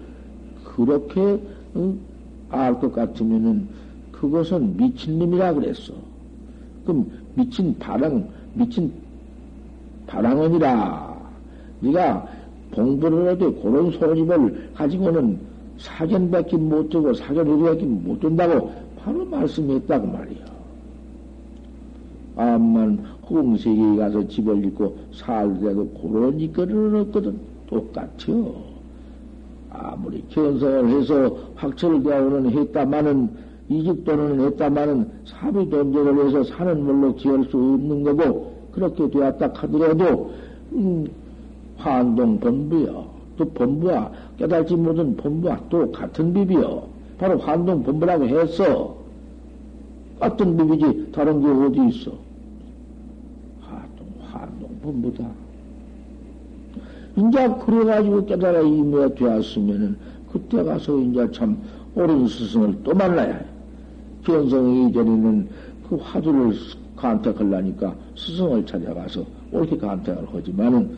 [0.64, 1.42] 그렇게,
[1.76, 2.00] 응?
[2.50, 3.68] 알것 같으면은,
[4.12, 5.94] 그것은 미친놈이라 그랬어.
[6.86, 8.92] 그럼 미친 바랑, 미친
[10.06, 11.18] 바랑언이라.
[11.80, 12.28] 네가
[12.76, 15.40] 공부를 해도 그런 소집을 가지고는
[15.80, 20.51] 사견밖에 못 되고 사견1밖에 못 된다고 바로 말씀했다고 말이야.
[22.36, 27.52] 암만 홍세계에 가서 집을 짓고 살더라도 그런 이거를 얻거든.
[27.72, 28.54] 똑같죠.
[29.72, 33.30] 아무리 견성을 해서 확철을 대하고는 했다마는
[33.70, 40.34] 이직도는 했다마는 사비 돈적을 해서 사는 물로 지을 수 없는 거고 그렇게 되었다 하더라도
[40.74, 41.08] 음,
[41.78, 46.86] 환동 본부여 또 본부와 깨달지 못한 본부와 또 같은 비비여
[47.18, 48.48] 바로 환동 본부라고 했
[50.22, 52.32] 어 어떤 비비지 다른 게 어디 있어
[54.82, 55.26] 본부다.
[57.16, 59.98] 이제 그래가지고 깨달아 이무가 되었으면은
[60.32, 61.58] 그때 가서 이제 참
[61.96, 63.46] 옳은 스승을 또 만나야 해.
[64.24, 65.50] 견성이 이전에는
[65.90, 66.54] 그 화두를
[66.96, 70.98] 간택하려니까 스승을 찾아가서 옳게 간택을 하지만은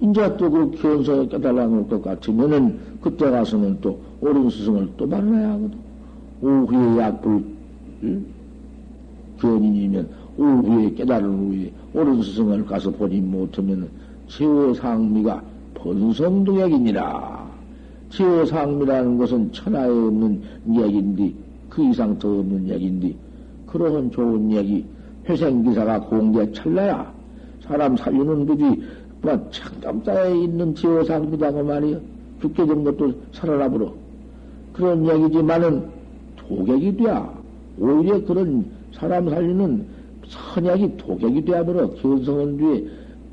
[0.00, 5.78] 이제 또그 견성을 깨달아 놓을 것 같으면은 그때 가서는 또 옳은 스승을 또 만나야 하거든.
[6.42, 7.44] 오후에 약불,
[8.02, 8.24] 응?
[9.40, 13.88] 견인이면 오후에 깨달은 후에 옳은 스승을 가서 보지 못하면
[14.28, 15.42] 지호상미가
[15.74, 17.50] 번성동액이니라.
[18.10, 21.32] 지호상미라는 것은 천하에 없는 얘기인데,
[21.68, 23.14] 그 이상 더 없는 얘기인데,
[23.66, 24.84] 그러한 좋은 얘기,
[25.28, 27.12] 회생기사가 공개 찰나야
[27.62, 28.82] 사람 살리는 법이
[29.22, 32.00] 뭐 창감자에 있는 지호상미다고 말이요.
[32.40, 33.92] 죽게 된 것도 살아나 버려.
[34.72, 35.84] 그런 얘기지만은
[36.36, 37.39] 도객이 돼야.
[37.80, 39.86] 오히려 그런 사람 살리는
[40.28, 41.90] 선약이 도객이 되어버려.
[41.94, 42.86] 견성은 뒤에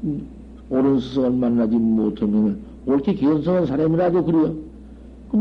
[0.03, 0.27] 음,
[0.69, 4.55] 옳은 스승을 만나지 못하면 옳게 견성한 사람이라도 그래요.
[5.29, 5.37] 그,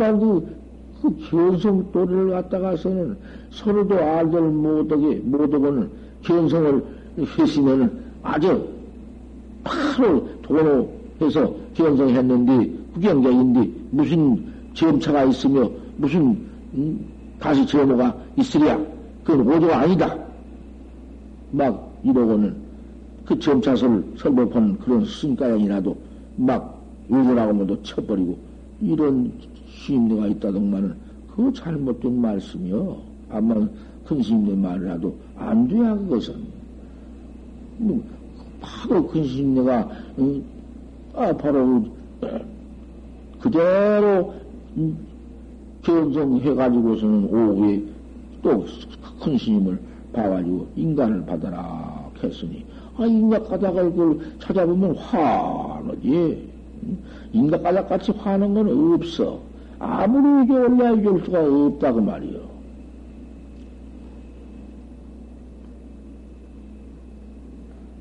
[1.01, 3.17] 그 견성 또를 갖다가서는
[3.51, 5.89] 서로도 알들 못하게, 못하고는
[6.23, 6.85] 견성을
[7.39, 8.69] 했으면 아주
[9.63, 10.91] 바로 도로
[11.21, 14.45] 해서 견성했는데, 구경객인데 무슨
[14.75, 16.37] 점차가 있으며 무슨
[16.75, 17.05] 음,
[17.39, 18.96] 다시 점호가 있으랴.
[19.27, 20.17] 그건 오조가 아니다.
[21.51, 22.55] 막 이러고는
[23.25, 25.97] 그 점차서를 설법한 그런 스승가양이라도
[26.37, 28.39] 막 의존하고 모두 쳐버리고
[28.81, 29.33] 이런
[29.69, 30.95] 시임대가 있다던가는
[31.35, 32.97] 그거 잘못된 말씀이요.
[33.29, 33.55] 아마
[34.05, 36.35] 큰 스님네 말이라도 안 돼야 그것은.
[37.79, 38.03] 뭐,
[38.61, 40.45] 바로 큰 스님네가, 음,
[41.15, 41.85] 아, 바로,
[43.41, 44.33] 그대로,
[44.77, 44.97] 음,
[45.83, 47.83] 견성해가지고서는 오후에
[48.43, 48.65] 또
[49.27, 49.77] 큰 스님을
[50.13, 52.65] 봐가지고 인간을 받아라 했으니
[52.97, 56.49] 아 인간 가닥을 그걸 찾아보면 화나지
[57.33, 59.41] 인간 가닥 같이 화는 건 없어
[59.81, 62.57] 아무리 이게 올라줄 수가 없다고 말이요.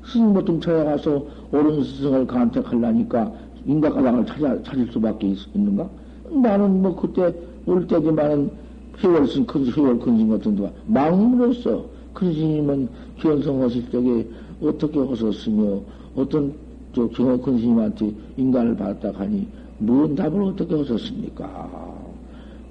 [0.04, 3.32] 스승 보통 찾아가서 옳은 스승을 간택하려니까
[3.66, 5.90] 인간 가닥을 찾아, 찾을 수밖에 있, 있는가?
[6.30, 7.34] 나는 뭐 그때
[7.66, 8.65] 올 때지만은
[9.00, 11.84] 쓴, 큰, 회월 큰신 같은 데가 망물었어.
[12.14, 12.88] 큰 스님은
[13.18, 14.26] 견성 하실 적에
[14.62, 15.80] 어떻게 하셨으며,
[16.14, 16.54] 어떤
[16.94, 19.46] 저 경호 큰 스님한테 인간을 받았다 하니,
[19.78, 21.86] 무슨 답을 어떻게 하셨습니까?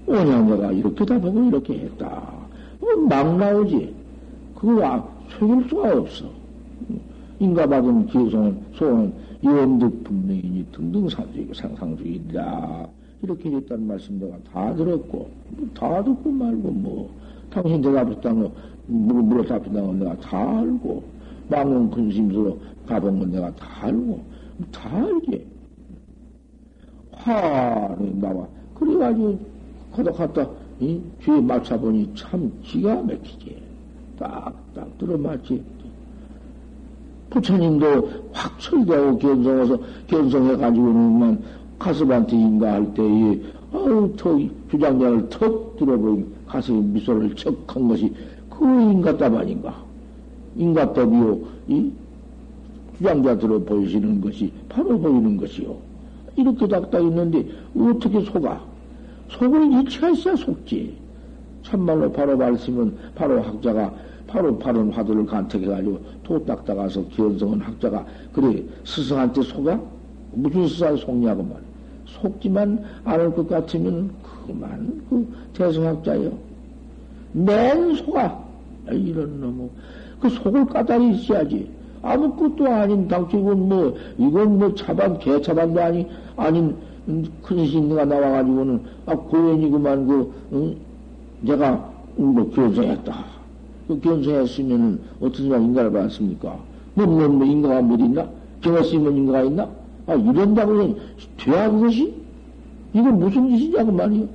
[0.07, 2.33] 오냐내가 이렇게 답하고 이렇게 했다.
[3.07, 3.93] 막 나오지.
[4.55, 5.07] 그거 아,
[5.37, 6.25] 속일 수가 없어.
[7.39, 9.13] 인가받은 기성은, 소원은
[9.43, 12.87] 연득 분명이니 등등 상주이고 상상주의다.
[13.21, 15.29] 이렇게 했다는 말씀 내가 다 들었고,
[15.73, 17.09] 다 듣고 말고, 뭐,
[17.49, 18.51] 당신 대답했다는 거,
[18.87, 21.03] 물어, 물어 답했다는 건 내가 다 알고,
[21.49, 24.19] 망원 근심으로 가본 건 내가 다 알고,
[24.71, 25.45] 다 알지.
[27.13, 28.47] 화는 나와.
[28.75, 29.39] 그래가지고,
[29.91, 30.49] 거다 갔다,
[30.79, 33.55] 이, 뒤에 맞춰보니 참 기가 막히지.
[34.19, 35.63] 딱, 딱 들어맞지.
[37.29, 41.41] 부처님도 확 철대하고 견성해서, 견성해가지고는
[41.79, 43.41] 가슴한테 인가할 때에,
[43.73, 44.39] 아우, 턱,
[44.71, 48.13] 주장자를 턱 들어보니 가슴에 미소를 척한 것이
[48.49, 49.75] 그 인가답 아닌가.
[50.55, 51.91] 인가답이요, 이
[52.97, 55.75] 주장자 들어 보이시는 것이 바로 보이는 것이요.
[56.37, 57.45] 이렇게 딱딱 있는데
[57.77, 58.61] 어떻게 속아?
[59.29, 60.95] 속을 이치하셔야 속지.
[61.63, 63.93] 참말로 바로 말씀은 바로 학자가
[64.27, 69.79] 바로 바른 화두를 간택해가지고 도 닦다가서 기원성은 학자가 그래 스승한테 속아?
[70.33, 71.64] 무슨 스승한테 속냐고 말.
[72.25, 74.09] 속지만 않을 것 같으면
[74.47, 76.31] 그만 그 대성학자요.
[77.33, 78.43] 맨 속아.
[78.91, 79.69] 이런 놈의
[80.21, 81.69] 그 속을 까다리 있어야지.
[82.01, 86.07] 아무것도 아닌 당초는 뭐 이건 뭐 차반 개차반도 아니
[86.37, 86.75] 아닌
[87.43, 90.75] 큰 신가 나와가지고는 아 고연이구만 그 응?
[91.41, 93.25] 내가 뭐 견성했다.
[93.87, 96.57] 그 견성했으면은 어떤 사람 인가를 받았습니까?
[96.95, 98.27] 뭐, 뭐, 뭐 인가가 뭐 있나?
[98.61, 99.69] 경했으면 인가가 있나?
[100.07, 100.95] 아, 이런다고
[101.37, 102.13] 돼야 그것이?
[102.93, 104.27] 이거 무슨 짓이냐고 말이요.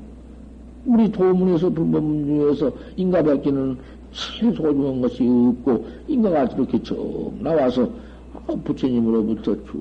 [0.87, 3.77] 우리 도문에서 불법 중에서 인가 뵙기는
[4.13, 7.89] 제일 소중한 것이 없고, 인가가 이렇게 쭉 나와서,
[8.35, 9.77] 아, 부처님으로부터 쭉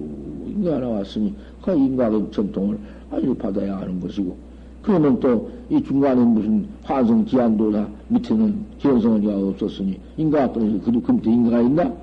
[0.48, 2.78] 인가가 나왔으니, 그 인가의 전통을
[3.12, 4.36] 아주 받아야 하는 것이고,
[4.84, 11.32] 그러면 또 이 중간에 무슨 화성 기한도사 밑에는 기원성언이가 없었으니, 인가가 떨어져서 그, 그 밑에
[11.32, 11.94] 인가가 있나?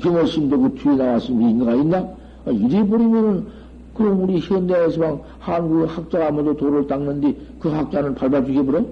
[0.00, 2.08] 경호심도 그 뒤에 나왔으니 인가가 있나?
[2.46, 3.46] 아, 이래 버리면은,
[3.94, 8.84] 그럼 우리 현대에서 한국 학자가 모두 도를 닦는데 그 학자는 밟아 죽여버려?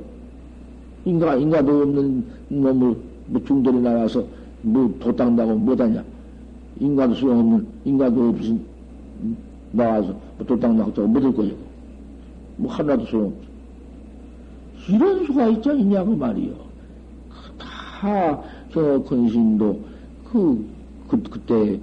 [1.05, 2.97] 인가, 인가도 없는 놈을
[3.27, 4.25] 뭐 나와서
[4.63, 6.03] 뭐도 닦는다고 못하냐?
[6.81, 8.59] 인가도 소용없는, 인가도 없이
[9.73, 11.59] 나와서 뭐도 닦는 학자가 못할 거냐고.
[12.57, 13.45] 뭐 하나도 소용없어.
[14.89, 16.53] 이런 수가 있지 않냐고 말이요.
[17.59, 18.41] 다,
[18.73, 19.81] 저, 근신도,
[20.31, 20.67] 그,
[21.09, 21.79] 그, 그때,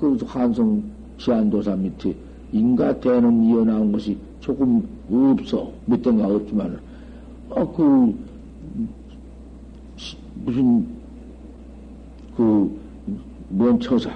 [0.00, 0.82] 그 한성
[1.18, 2.14] 지안도사 밑에
[2.52, 5.70] 인가 대는 이어 나온 것이 조금 없어.
[5.86, 6.78] 몇 대가 없지만,
[7.50, 8.14] 아, 그,
[10.44, 10.86] 무슨,
[12.36, 12.78] 그,
[13.48, 14.10] 뭔 처사,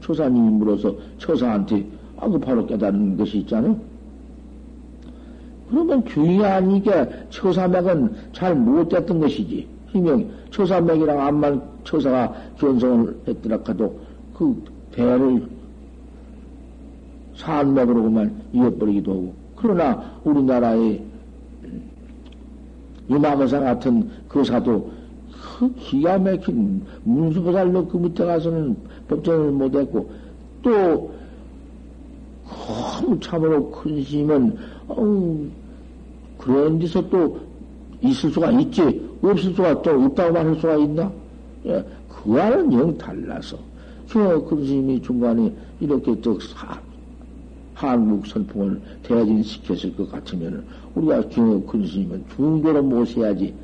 [0.00, 1.84] 초사님이 물어서 처사한테
[2.16, 3.74] 아, 그 바로 깨달은 것이 있잖아.
[5.70, 9.66] 그러면 중이 아니게 처사맥은 잘 못됐던 것이지.
[9.88, 13.98] 희명, 처사맥이랑 암만 처사가 견성을 했더라 하도
[14.34, 14.62] 그
[14.98, 15.46] 대를
[17.36, 19.34] 산맥으로 그만 이어버리기도 하고.
[19.54, 21.04] 그러나 우리나라의
[23.08, 24.90] 이마거사 같은 거사도
[25.58, 28.76] 그 기가 막힌 문수보살로 그 밑에 가서는
[29.06, 30.10] 법정을 못했고
[30.62, 31.12] 또
[33.00, 34.56] 너무 참으로 큰 스님은
[34.88, 35.46] 어우
[36.38, 37.40] 그런 데서 또
[38.02, 41.10] 있을 수가 있지 없을 수가 또 없다고 말할 수가 있나?
[41.66, 43.56] 예, 그와는 영 달라서
[44.08, 46.80] 저큰 스님이 중간에 이렇게 또 사,
[47.74, 53.54] 한국 선풍을 대진시켰을 것 같으면 우리가 경어 큰 스님은 중도로 모셔야지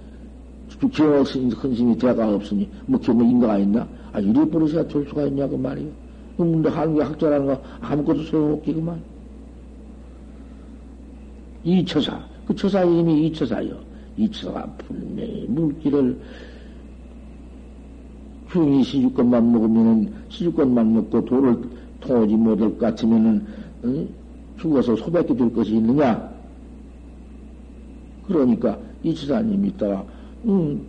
[0.92, 3.88] 경어 큰 스님이 대가 없으니 뭐 경어 인가가 있나?
[4.12, 5.88] 아 이래 버릇이가 될 수가 있냐고 말이요.
[6.36, 9.00] 근데 한국의 학자라는 거 아무것도 소용없기 그만.
[11.64, 13.78] 이처사, 그 처사 이름이 이처사요.
[14.16, 16.20] 이처사가 분명히 물기를
[18.48, 21.58] 흉이 시주권만 먹으면은 시주권만 먹고 돌을
[22.00, 23.46] 통하지 못할 것 같으면은
[23.82, 24.06] 어?
[24.58, 26.32] 죽어서 소백이 될 것이 있느냐?
[28.26, 30.04] 그러니까 이처사님이 있다가
[30.46, 30.80] 음,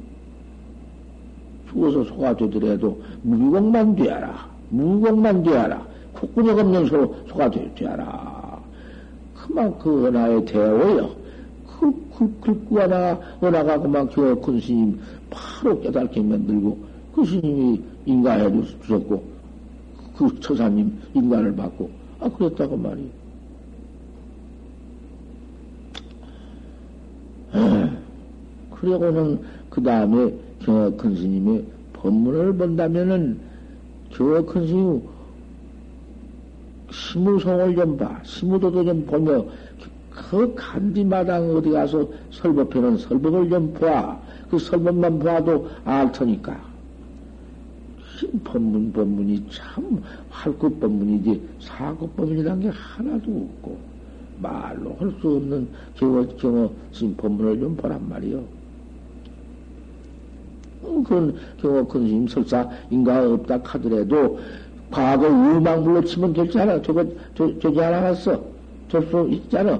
[1.69, 4.49] 죽어서 소가 되더라도 무공만 되어라.
[4.69, 5.85] 무공만 되어라.
[6.13, 8.59] 콧구녕 없는 소, 소가 되어라.
[9.35, 11.15] 그만 그 은하의 대오여.
[11.67, 14.99] 그, 그, 긁고 하나, 은하가 그만 겨큰 스님
[15.29, 16.77] 바로 깨닫게 만들고,
[17.15, 19.23] 그 스님이 인가해 주셨고,
[20.17, 21.89] 그 처사님 인간을 받고,
[22.19, 23.25] 아, 그랬다고 말이에요.
[28.71, 29.39] 그러고는
[29.69, 31.63] 그 다음에 경큰 스님의
[31.93, 33.39] 법문을 본다면은
[34.09, 35.01] 경큰 스님
[36.91, 38.19] 시무송을 좀 봐.
[38.23, 39.45] 시무도도 좀 보며
[40.09, 44.19] 그 간디마당 어디 가서 설법해는 설법을 좀 봐.
[44.49, 46.64] 그 설법만 봐도 알 테니까.
[48.43, 53.77] 법문, 법문이 참 할것 법문이지 사것 법문이란 게 하나도 없고
[54.41, 58.43] 말로 할 수 없는 경어, 경어 신 법문을 좀 보란 말이요.
[60.83, 64.39] 어, 그런 경어 큰 스님 설사 인가가 없다 하더라도
[64.91, 66.81] 과거 우망물로 치면 될지 않아?
[66.81, 67.03] 저거,
[67.35, 68.43] 저, 저지 않았어?
[68.89, 69.79] 될 수 있잖아.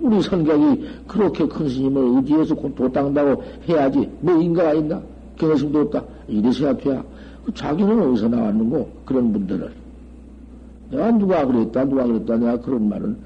[0.00, 4.08] 우리 선객이 그렇게 큰 스님을 의지해서 도땅다고 해야지.
[4.20, 5.00] 뭐 인가가 있나?
[5.36, 6.04] 경심도 없다.
[6.28, 7.04] 이래서야 돼야.
[7.44, 8.90] 그 자기는 어디서 나왔는고?
[9.04, 9.72] 그런 분들을.
[10.90, 12.36] 내가 누가 그랬다, 누가 그랬다.
[12.36, 13.16] 내가 그런 말은,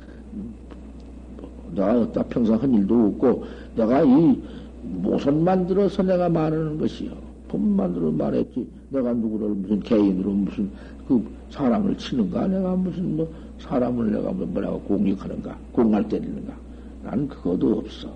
[1.75, 3.45] 내가 어따 평생 한 일도 없고,
[3.77, 4.41] 내가 이
[4.83, 7.11] 모선 만들어서 내가 말하는 것이요.
[7.49, 8.67] 돈 만들어 말했지.
[8.91, 10.71] 내가 누구를 무슨 개인으로 무슨
[11.07, 12.47] 그 사람을 치는가?
[12.47, 15.57] 내가 무슨 뭐 사람을 내가 뭐 뭐라고 공격하는가?
[15.73, 16.55] 공갈 때리는가?
[17.03, 18.09] 난 그것도 없어.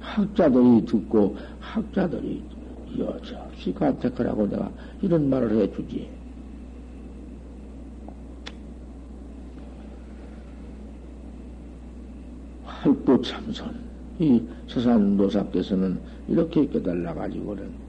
[0.00, 2.42] 학자들이 듣고 학자들이
[2.98, 4.70] 여자없이 간택하라고 내가
[5.02, 6.08] 이런 말을 해주지.
[12.64, 13.84] 활도 참선.
[14.18, 17.84] 이 서산도사께서는 이렇게 깨달아가지고는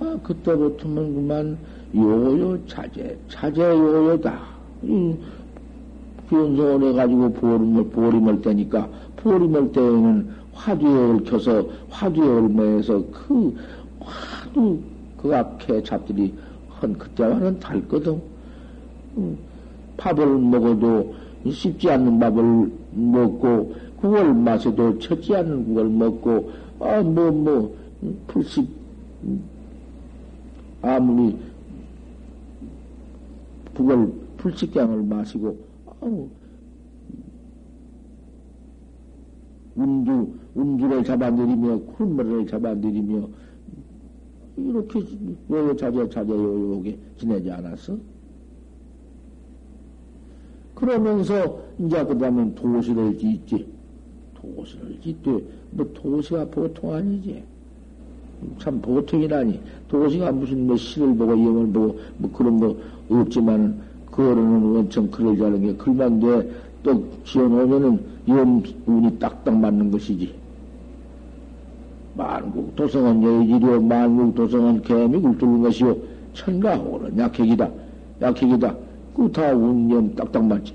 [0.00, 1.58] 아, 그때부터는 그만
[1.94, 4.40] 요요 자제, 자제 요요다.
[4.82, 5.14] 이
[6.28, 13.56] 변성을 해가지고 보림을, 보림을 때니까, 보림을 때에는 화두에 켜서 화두에 얼마에서 그,
[14.00, 14.78] 화두,
[15.16, 16.34] 그 앞에 잡들이
[16.68, 18.20] 한 그때와는 달거든.
[19.16, 19.38] 음,
[19.96, 21.14] 밥을 먹어도
[21.50, 26.50] 씹지 않는 밥을 먹고, 국을 마셔도 쳤지 않는 국을 먹고,
[26.80, 27.76] 아, 뭐, 뭐,
[28.26, 28.68] 풀씹,
[30.82, 31.36] 아무리
[33.74, 35.56] 북을 풀식량을 마시고
[36.00, 36.28] 아우
[39.74, 43.28] 운주 운주를 잡아내리며 쿨머리를 잡아내리며
[44.56, 45.00] 이렇게
[45.50, 47.96] 요요 자제 자제 요요게 지내지 않았어?
[50.74, 53.66] 그러면서 이제 그 다음에 도시를 짓지
[54.34, 57.42] 도시를 짓되 뭐 도시가 보통 아니지.
[58.58, 62.76] 참 보통이라니 도시가 무슨 뭐 시를 보고 영을 보고 뭐 그런 거
[63.08, 66.50] 없지만 그거는 원청 글을 자는 게 글만 돼
[66.82, 70.34] 또 지어놓으면은 영 운이 딱딱 맞는 것이지.
[72.14, 75.96] 만국 도성은 예지려 만국 도성은 개미굴 뚫는 것이요
[76.34, 77.70] 천가호는 약핵이다
[78.20, 78.74] 약핵이다
[79.16, 80.74] 그다 운년 딱딱 맞지.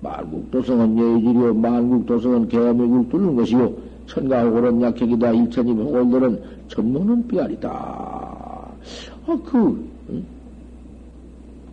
[0.00, 3.72] 만국 도성은 예지려 만국 도성은 개미굴 뚫는 것이요
[4.06, 7.70] 천가호는 약핵이다 일천이면 오늘은 전문은 뼈아리다.
[7.70, 10.24] 아, 그, 응?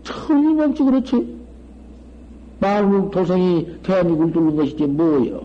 [0.03, 1.36] 틀림없이 그렇지.
[2.59, 5.41] 말국 도성이 대한민국을 뚫는 것이지 뭐요?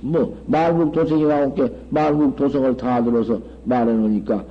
[0.00, 4.44] 뭐 말국 도성이 나올게 말국 도성을 다 들어서 말해 놓으니까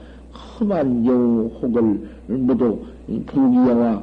[0.59, 2.80] 험한 여우 혹을 모두
[3.25, 4.01] 부귀영화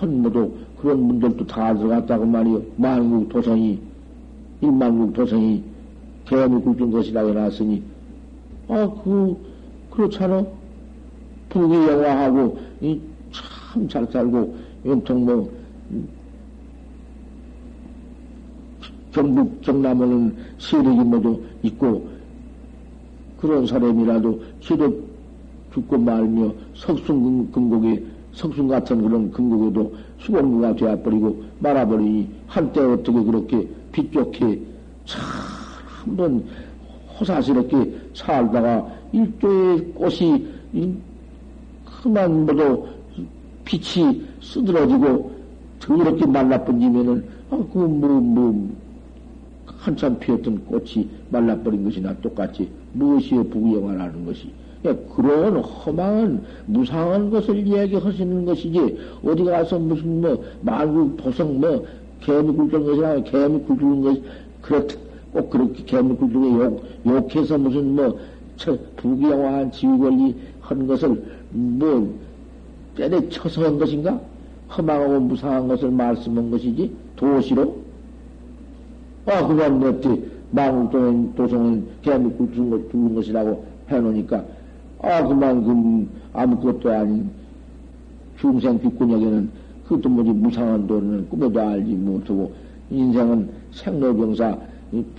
[0.00, 2.62] 헌모도 그런 분들도 다 들어갔다고 말이요.
[2.76, 3.78] 만국 도성이
[4.60, 5.62] 일만국 도성이
[6.28, 7.82] 대한민국을 뚫는 것이라고 해놨으니
[8.68, 9.36] 아그
[9.90, 10.44] 그렇잖아.
[11.50, 12.58] 부귀영화하고
[13.32, 14.54] 참 잘 살고
[14.84, 15.50] 영통 뭐
[19.12, 22.08] 경북, 경남에는 세력이 모두 있고,
[23.38, 25.00] 그런 사람이라도 기도
[25.72, 28.02] 죽고 말며 석순 금곡에,
[28.32, 34.60] 석순 같은 그런 금곡에도 수공구가 되어버리고 말아버리니, 한때 어떻게 그렇게 빛 좋게
[35.04, 35.20] 참
[36.04, 36.44] 한번
[37.18, 40.46] 호사스럽게 살다가 일조의 꽃이
[42.02, 42.86] 그만 모두
[43.64, 45.30] 빛이 쓰드러지고
[45.80, 48.70] 더럽게 말라버리면은, 아, 그, 뭐, 뭐,
[49.82, 54.48] 한참 피었던 꽃이 말라버린 것이나 똑같이 무엇이여 부구영화라는 것이.
[55.14, 61.84] 그런 험한 무상한 것을 이야기하시는 것이지 어디 가서 무슨 뭐 말구 보성 뭐
[62.20, 64.20] 개미 굴던 것이나 개미 굴던 것
[64.62, 64.94] 그렇다
[65.32, 68.18] 꼭 그렇게 개미 굴던 욕 욕해서 무슨 뭐
[68.96, 72.14] 부귀영화한 지휘권리 한 것을 뭐
[72.96, 74.20] 때려쳐서 한 것인가?
[74.68, 77.81] 험하고 무상한 것을 말씀한 것이지 도시로
[79.26, 84.44] 아, 그건 어찌 망국도는 도성은 대한민국 죽은, 것, 죽은 것이라고 해놓으니까,
[85.00, 87.30] 아, 그만큼 아무것도 아닌
[88.38, 89.50] 중생 뒷구녕에는
[89.84, 92.52] 그것도 뭐지 무상한 도는 꿈에도 알지 못하고,
[92.90, 94.58] 인생은 생로병사,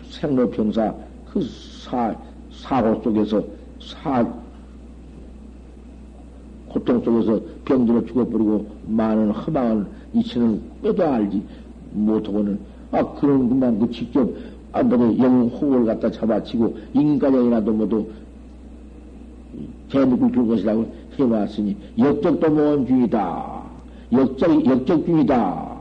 [0.10, 0.94] 생로병사,
[1.32, 2.14] 그 사,
[2.52, 3.44] 사고 속에서,
[3.82, 4.26] 사,
[6.68, 11.42] 고통 속에서 병들어 죽어버리고 많은 허망한 이치는 꿈에도 알지
[11.94, 14.30] 못하고는 아, 그런 것만 그 직접,
[14.72, 18.08] 아, 뭐도 영호를 갖다 잡아치고, 인간이라도 모두
[19.90, 20.86] 대목을 줄 것이라고
[21.18, 23.64] 해왔으니, 역적도 모험주의다.
[24.12, 25.74] 역적, 역적주의다.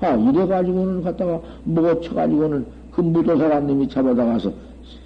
[0.00, 4.52] 아, 이래가지고는 갖다가 뭐 쳐가지고는 그 무도사란 놈이 잡아다가서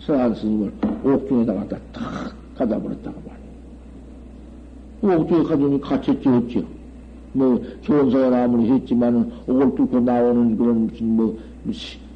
[0.07, 0.72] 서한 스님을
[1.05, 3.16] 옥중에다 갖다 탁 가다 버렸다고
[5.02, 5.18] 말이야.
[5.20, 6.74] 옥중에 가더니 갇혔지, 어찌요.
[7.35, 11.37] 뭐, 교원서가 나무니 했지만은, 옥을 뚫고 나오는 그런 무슨 뭐,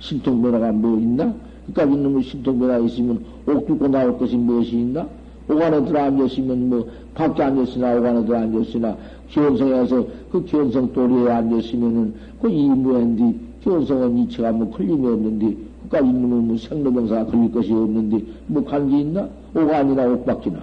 [0.01, 1.35] 신통변화가 뭐 있나?
[1.66, 5.07] 그까지 있는 뭐 신통변화 있으면 옥 뚫고 나올 것이 무엇이 있나?
[5.49, 8.97] 옥 안에 들어 앉았으면 뭐, 밖에 앉았으나, 옥 안에 들어 앉았으나,
[9.29, 16.47] 기원성에 서 그 기원성 도리에 앉았으면은, 그 이무인데, 기원성은 이체가 뭐 걸림이 없는데, 그까지 있는
[16.47, 19.29] 뭐 생로병사가 걸릴 것이 없는데, 뭐 관계 있나?
[19.55, 20.61] 옥 아니나 옥 밖이나.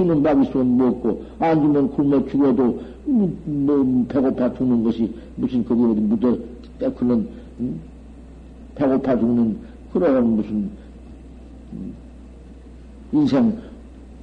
[0.00, 5.84] 주는 밥 있으면 먹고, 안 주면 굶어 죽어도, 뭐, 뭐, 배고파 죽는 것이 무슨 거기
[5.84, 6.38] 어디 묻어
[6.78, 7.28] 떼크는,
[7.60, 7.80] 음?
[8.74, 9.58] 배고파 죽는
[9.92, 10.70] 그런 무슨,
[11.74, 11.94] 음,
[13.12, 13.54] 인생,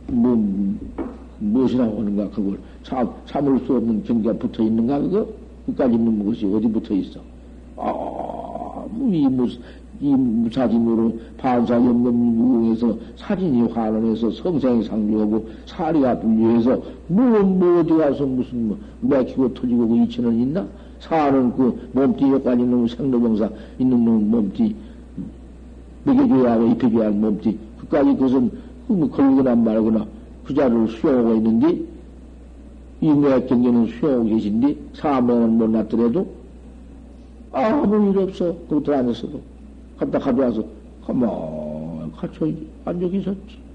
[0.07, 0.35] 뭐,
[1.39, 5.27] 무엇이라고 하는가, 그걸 참, 참을 수 없는 경계가 붙어 있는가, 그거?
[5.67, 7.19] 그까지 있는 것이 어디 붙어 있어?
[7.75, 7.91] 아,
[8.89, 9.61] 뭐, 이 무슨,
[9.99, 18.67] 이 무사진으로 반사 염금무궁에서 사진이 환원해서 성생이 상주하고 사리가 분류해서 뭐, 뭐 어디 가서 무슨
[18.67, 20.65] 뭐 맥히고 터지고 그 이천은 있나?
[20.99, 24.75] 사는 그 몸띠 효과지 있는 생로병사 있는 놈 몸띠
[26.03, 27.57] 먹여줘야 하고 입혀줘야 할 몸띠?
[27.79, 28.51] 그까지 그것은
[28.87, 30.05] 뭐 걸거나 말거나
[30.45, 31.81] 그 자리를 수용하고 있는데
[33.01, 36.27] 이맥 경계는 수용하고 계신데 사명은 못 났더라도
[37.51, 38.55] 아무 일 없어.
[38.69, 39.56] 그것들 안에서도
[39.97, 40.63] 갖다 가져와서
[41.05, 42.51] 가만 갇혀
[42.85, 43.67] 앉아 계셨지.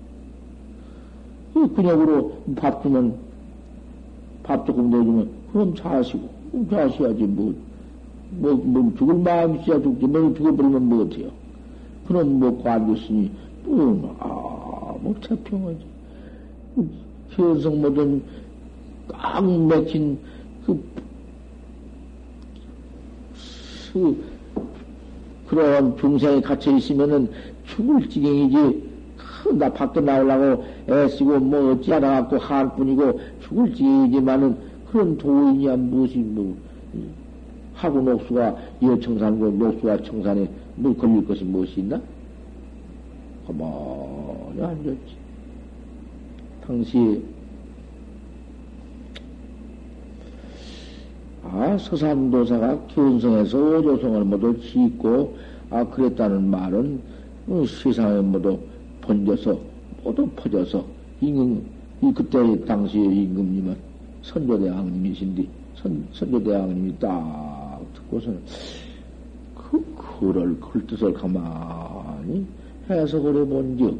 [1.55, 3.15] 그 근육으로 밥 주면
[4.43, 6.29] 밥 조금 내주면 그럼 자시고
[6.71, 7.55] 자셔야지 뭐.
[8.35, 10.07] 뭐, 뭐, 죽을 마음이 있어야 죽지.
[10.07, 11.31] 뭐, 죽어버리면 뭐 어때요?
[12.09, 13.31] 그럼 먹고 앉았으니,
[13.65, 15.85] 뭐, 아, 뭐, 태평하지.
[17.31, 18.23] 현성 모든
[19.09, 20.19] 꽉 막힌
[20.65, 20.83] 그,
[23.93, 24.32] 그
[25.53, 27.29] 그런 중생에 갇혀 있으면은
[27.67, 28.91] 죽을 지경이지.
[29.59, 34.57] 나 밖에 나오려고 애쓰고 뭐 어찌하다 갖고 할 뿐이고 죽을 지경이지만은
[34.91, 36.57] 그런 도인이야 무엇이 뭐
[37.75, 42.01] 하고 녹수가 여청산고 녹수가 청산에 뭐 걸릴 것이 무엇이 있나?
[43.47, 45.17] 가만히 앉았지.
[46.67, 47.23] 당시
[51.45, 55.37] 아, 서산도사가 견성에서 오조성을 모두 짓고,
[55.71, 57.01] 아, 그랬다는 말은
[57.49, 58.59] 어, 세상에 모두
[59.01, 59.59] 번져서,
[60.05, 60.85] 모두 퍼져서,
[61.21, 61.63] 임금,
[62.03, 63.77] 이 그때 당시에 임금님은
[64.23, 68.39] 선조대왕님이신데, 선, 선교대왕님이 딱 듣고서는
[69.57, 72.47] 그, 그를, 그 뜻을 가만히
[72.89, 73.99] 해석을 해본 즉,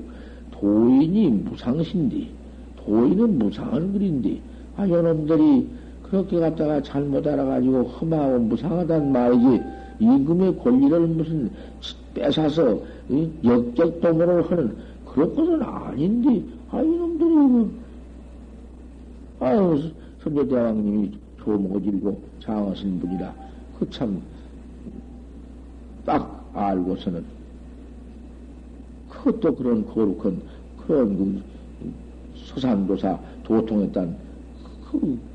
[0.53, 2.29] 도인이 무상신디,
[2.77, 4.41] 도인은 무상한 글인데,
[4.77, 5.82] 아, 요놈들이
[6.13, 9.63] 그렇게 갖다가 잘못 알아가지고 험하고 무상하단 말이지,
[9.99, 11.51] 임금의 권리를 무슨
[12.13, 12.79] 뺏어서
[13.43, 17.71] 역적동으로 하는 그런 것은 아닌데, 아, 이놈들이, 그,
[19.41, 19.91] 아유,
[20.23, 23.35] 선조대왕님이 조모질고 장하신 분이라,
[23.79, 24.21] 그 참,
[26.05, 27.25] 딱 알고서는,
[29.09, 30.43] 그것도 그런 거룩한,
[30.87, 31.43] 그런 그
[32.35, 34.15] 소산도사 도통했던
[34.91, 35.32] 그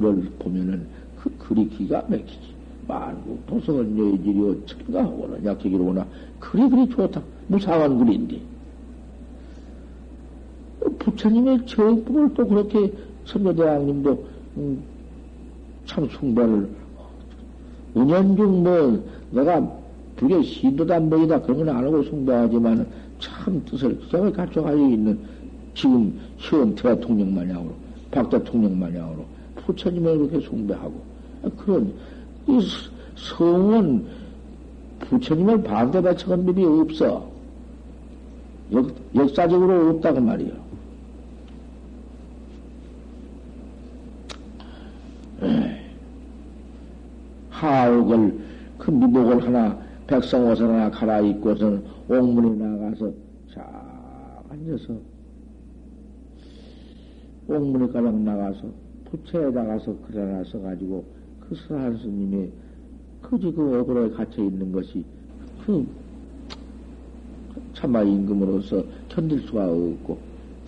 [0.00, 0.86] 글을 보면은
[1.20, 2.50] 그 글이 기가 막히지.
[2.88, 6.06] 만국 도성은 여의지리오 천가하고는 약기기로구나.
[6.40, 7.22] 그리 그리 좋다.
[7.46, 8.40] 무상한 글인데.
[10.98, 12.92] 부처님의 정법을 또 그렇게
[13.26, 14.26] 선교대왕님도
[14.56, 14.82] 음,
[15.86, 16.68] 참 숭배를
[17.96, 19.80] 은연중 뭐 내가
[20.16, 22.86] 불교 신도단 뭐이다 그런 건 안 하고 숭배하지만
[23.18, 25.18] 참 뜻을 기가 갖춰가지고 있는
[25.74, 27.72] 지금 현 대통령 마냥으로
[28.10, 29.24] 박 대통령 마냥으로
[29.66, 31.02] 부처님을 그렇게 숭배하고.
[31.56, 31.92] 그런
[32.46, 32.60] 이
[33.16, 34.06] 성은
[35.00, 37.30] 부처님을 반대받쳐간 법이 없어.
[38.72, 40.70] 역, 역사적으로 없다고 말이요.
[47.60, 48.38] 하옥을
[48.78, 53.12] 그 미복을 하나 백성 옷을 하나 갈아입고서는 옥문에 나가서
[53.54, 54.94] 쫙 앉아서
[57.48, 58.62] 옥문에 가장 나가서
[59.10, 61.04] 글 하나 써가지고
[61.40, 62.48] 그 서한 스님이
[63.22, 65.04] 그지 그 어그로에 갇혀 있는 것이
[65.66, 65.86] 그
[67.74, 70.18] 참마 임금으로서 견딜 수가 없고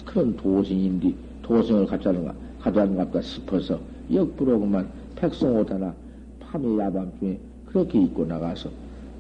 [0.05, 3.81] 그런 도승인데 도승을 가져가는가 가져가는가 싶어서
[4.13, 5.95] 역부로 그만 백성 옷 하나
[6.41, 8.71] 밤에 야밤중에 그렇게 입고 나가서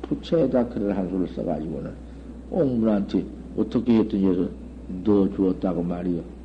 [0.02, 1.92] 부채에다 글을 한 수를 써가지고는
[2.50, 3.24] 옥문한테
[3.56, 4.48] 어떻게 했더니
[5.04, 6.41] 넣어주었다고 말이요.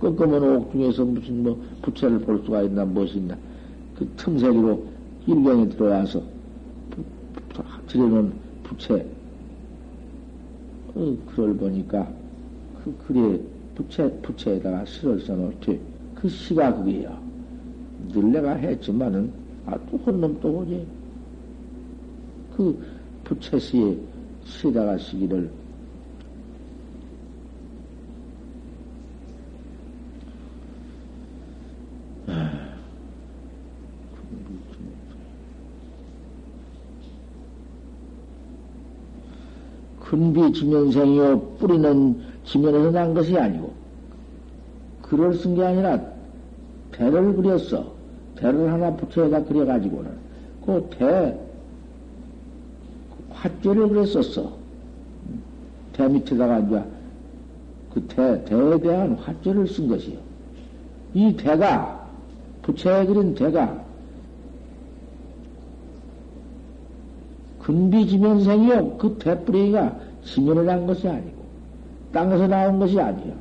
[0.00, 3.36] 꺾으면 옥중에서 무슨 뭐 부채를 볼 수가 있나 무엇있나
[3.96, 4.84] 그 틈새기로
[5.26, 6.22] 일경에 들어와서
[7.86, 8.32] 들여놓은
[8.64, 9.06] 부채
[10.94, 12.10] 어, 글을 보니까
[12.82, 13.40] 그 글에
[13.74, 15.80] 부채 부채에다가 시를 써놓지
[16.20, 17.18] 그 시가 그게요.
[18.12, 19.32] 늘 내가 했지만은
[19.66, 20.86] 아, 또 혼놈 또 오지.
[22.56, 22.78] 그
[23.24, 23.96] 부채시에
[24.44, 25.50] 시다가 시기를
[40.52, 43.72] 지면생이요 뿌리는 지면에서 난 것이 아니고
[45.02, 46.00] 글을 쓴게 아니라
[46.92, 48.00] 배를 그렸어.
[48.36, 50.10] 대를 하나 붙여다 그려가지고는
[50.64, 51.38] 그 대,
[53.30, 54.52] 화제를 그랬었어.
[55.92, 56.82] 대 밑에다가 이제
[57.92, 60.16] 그 대, 대에 대한 화제를 쓴 것이요.
[61.12, 62.08] 이 대가,
[62.62, 63.82] 부채에 그린 대가,
[67.60, 68.96] 근비지면생이요.
[68.98, 71.40] 그 대뿌리가 지면을 한 것이 아니고,
[72.12, 73.34] 땅에서 나온 것이 아니요.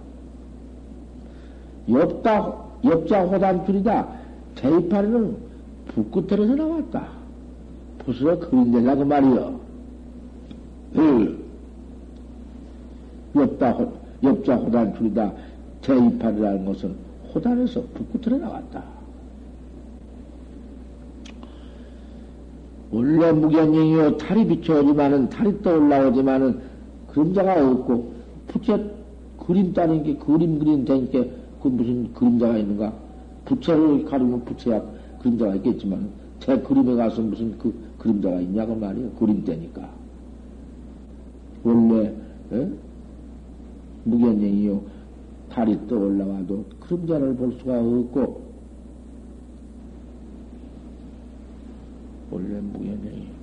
[1.90, 2.54] 옆다,
[2.86, 4.08] 옆자 호단줄이다.
[4.56, 5.38] 대입하는
[5.88, 7.08] 북끝에서 나왔다.
[8.00, 9.60] 부스가 그린데라고 말이요.
[13.36, 13.78] 옆다,
[14.24, 15.32] 옆자 호단 줄이다.
[15.82, 16.96] 대입하리라는 것은
[17.34, 18.84] 호단에서 북끝으로 나왔다.
[22.92, 24.18] 원래 무견영이요.
[24.18, 26.69] 달이 비춰오지만은, 달이 떠올라오지만은,
[27.14, 28.14] 그림자가 없고,
[28.48, 28.92] 부채
[29.46, 31.26] 그림 따는 게 그림 그림 되니까,
[31.62, 32.94] 그 무슨 그림자가 있는가?
[33.46, 34.82] 부채를 가리면 부채야
[35.22, 39.10] 그림자가 있겠지만, 제 그림에 가서 무슨 그 그림자가 있냐고 말이에요.
[39.12, 39.90] 그림대니까.
[41.64, 42.14] 원래,
[42.54, 42.70] 에?
[44.06, 44.82] 무견행이요.
[45.50, 48.50] 달이 떠 올라와도 그림자를 볼 수가 없고,
[52.32, 53.39] 원래 무견행이요.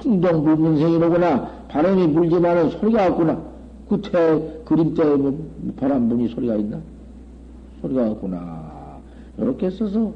[0.00, 1.66] 풍동 불문생이로구나.
[1.68, 3.42] 바람이 불지만은 소리가 없구나.
[3.88, 5.36] 끝에 그림 때에 뭐
[5.76, 6.80] 바람 부니 소리가 있나?
[7.80, 8.98] 소리가 없구나.
[9.38, 10.12] 이렇게 써서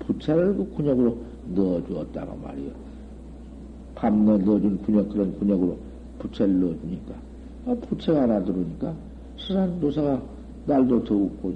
[0.00, 1.16] 부채를 그 근육으로
[1.54, 2.70] 넣어주었다가 말이요.
[3.94, 5.76] 밤너 넣어준 근육, 그런 근육으로
[6.18, 7.14] 부채를 넣어주니까.
[7.66, 8.92] 아, 부채가 하나 들어오니까
[9.36, 10.20] 수산 노사가
[10.66, 11.54] 날도 더웠고,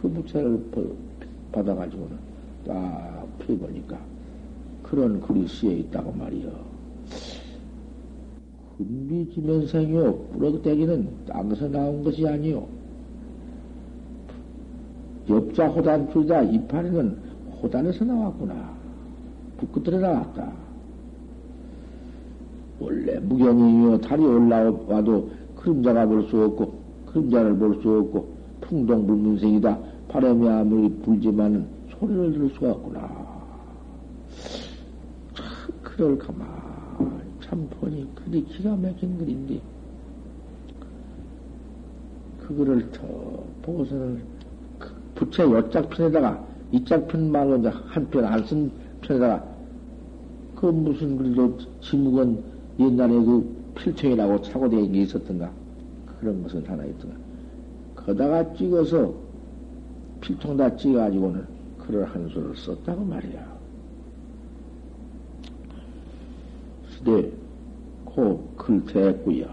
[0.00, 0.62] 그 부채를
[1.52, 2.16] 받아가지고는
[2.66, 3.98] 딱 펴보니까
[4.82, 6.73] 그런 쓰여 있다고 말이요.
[8.76, 10.14] 금비 지면생이요.
[10.32, 12.66] 뿌럭대기는 땅에서 나온 것이 아니요.
[15.28, 17.16] 엽자 호단 줄다 이파리는
[17.62, 18.74] 호단에서 나왔구나.
[19.58, 20.52] 북끝으로 나왔다.
[22.80, 26.74] 원래 무견이며 달이 올라와도 그림자가 볼 수 없고
[27.06, 29.78] 그림자를 볼 수 없고 풍동불문생이다.
[30.08, 33.08] 바람이 아무리 불지만 소리를 들을 수가 없구나.
[35.34, 35.46] 참
[35.82, 36.63] 그럴 가만
[37.44, 39.60] 참 보니 그리 기가 막힌 글인데
[42.40, 43.02] 그거를 더
[43.62, 44.22] 보고서는
[44.78, 48.70] 그 부채 여짝편에다가 이짝 편 말로 이제 한편 안 쓴
[49.02, 49.44] 편에다가
[50.56, 52.42] 그 무슨 글도 지묵은
[52.80, 53.54] 옛날에 그
[54.42, 55.50] 차고 다닌 게 있었던가
[56.20, 57.16] 그런 것은 하나 있던가
[57.96, 59.14] 거다가 찍어서
[60.20, 61.44] 필통 다 찍어가지고는
[61.86, 63.53] 글을 한 수를 썼다고 말이야.
[67.04, 67.30] 시대
[68.06, 69.46] 고글 대했구요.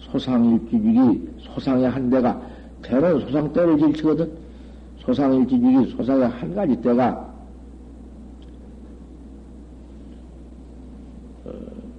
[0.00, 2.40] 소상일주육이 소상의 한 대가
[2.82, 4.30] 대는 소상 때를 질치거든.
[4.98, 7.32] 소상일주육이 소상의 한 가지 때가
[11.44, 11.50] 어,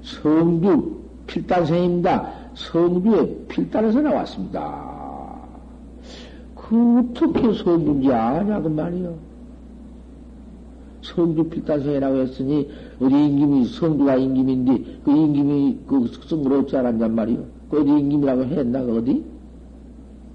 [0.01, 2.33] 성주 필단생입니다.
[2.55, 4.89] 성주의 필단에서 나왔습니다.
[6.55, 9.28] 그 어떻게 성주인지 아냐 그 말이요.
[11.01, 12.69] 성주 필단성이라고 했으니
[12.99, 17.45] 어디 임금이 성주가 임금인데 그 임금이 그 성을 얻지 않았냔 말이요.
[17.69, 19.23] 그 어디 임금이라고 했나 그 어디?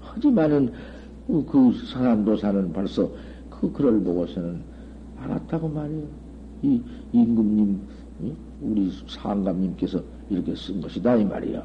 [0.01, 0.71] 하지만은
[1.27, 3.09] 그 사람도사는 벌써
[3.49, 4.61] 그 글을 보고서는
[5.21, 6.03] 알았다고 말이요.
[6.63, 6.81] 이
[7.13, 7.79] 임금님
[8.61, 11.61] 우리 상감님께서 이렇게 쓴 것이다 이 말이요.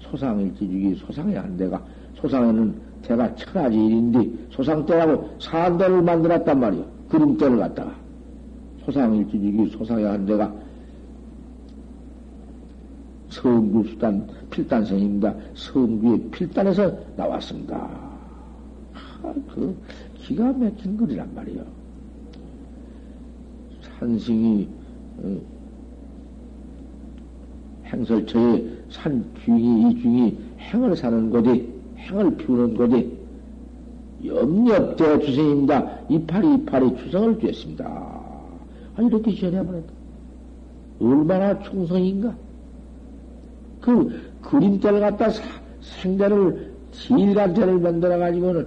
[0.00, 1.82] 소상일지 주기 소상의 한 대가
[2.20, 6.93] 소상에는 대가 천하지 일인데 소상대라고 산대를 만들었단 말이요.
[7.14, 7.94] 그림대를 갖다가.
[8.84, 10.52] 소상일지이기 소상의 한 대가
[13.28, 15.34] 성주수단 필단성입니다.
[15.54, 17.76] 성주의 필단에서 나왔습니다.
[19.22, 19.76] 아, 그
[20.16, 21.64] 기가 막힌 글이란 말이요.
[23.98, 24.68] 산승이
[25.18, 25.40] 어,
[27.86, 33.23] 행설처에 산 중이 이 중이 행을 사는 곳이 행을 피우는 곳이
[34.24, 35.98] 염렵대 주생입니다.
[36.08, 37.84] 이파리 이파리 주성을 주었습니다.
[37.84, 39.92] 아, 이렇게 전해버렸다.
[41.00, 42.34] 얼마나 충성인가?
[43.80, 45.42] 그 그림대를 갖다 사,
[45.80, 48.66] 생대를 질간대를 만들어가지고는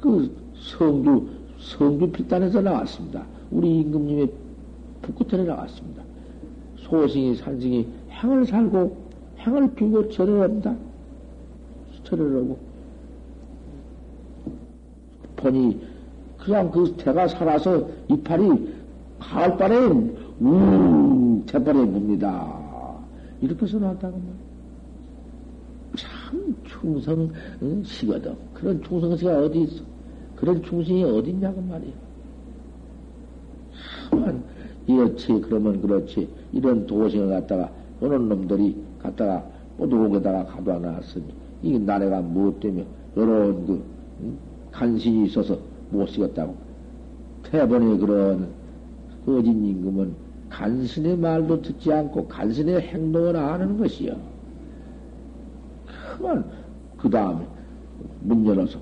[0.00, 3.24] 그 성주, 성주 필단에서 나왔습니다.
[3.50, 4.30] 우리 임금님의
[5.02, 6.02] 북끝에 나왔습니다.
[6.78, 8.96] 소승이 산승이 행을 살고
[9.38, 10.74] 행을 피우고 절을 합니다.
[12.04, 12.69] 절을 하고
[15.40, 15.80] 보니
[16.38, 18.74] 그냥 그 태가 살아서 이파리
[19.18, 19.76] 가을바에
[20.40, 22.60] 우 재빨에 뭅니다.
[23.40, 24.20] 이렇게 써놨다고
[25.96, 27.30] 참 충성
[27.62, 27.82] 응?
[27.84, 28.34] 시거든.
[28.54, 29.82] 그런 충성시가 어디 있어?
[30.36, 31.92] 그런 충성이 어디 있냐고 말이야.
[34.10, 34.42] 한
[34.86, 37.70] 이렇지 그러면 그렇지 이런 도생을 갖다가
[38.00, 39.44] 오는 놈들이 갖다가
[39.78, 41.24] 오도록에다가 가둬 놨으니
[41.62, 42.86] 이 나라가 무엇 때문에
[43.16, 43.82] 이런 그
[44.72, 45.58] 간신이 있어서
[45.90, 46.54] 못 쓰겠다고.
[47.44, 48.48] 태번에 그런
[49.26, 50.14] 거진 임금은
[50.48, 54.16] 간신의 말도 듣지 않고 간신의 행동을 안 하는 것이요.
[56.16, 56.44] 그만
[56.98, 57.46] 그 다음에
[58.20, 58.78] 문 열어서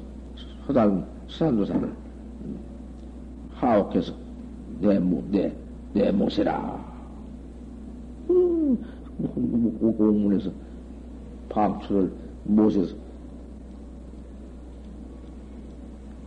[0.66, 1.92] 서단 수산도사를
[3.54, 4.12] 하옥해서
[4.80, 5.52] 내, 모, 내,
[5.92, 6.78] 내 모세라.
[8.30, 8.78] 음,
[9.96, 10.50] 공문에서
[11.48, 12.10] 방출을
[12.44, 12.94] 못에서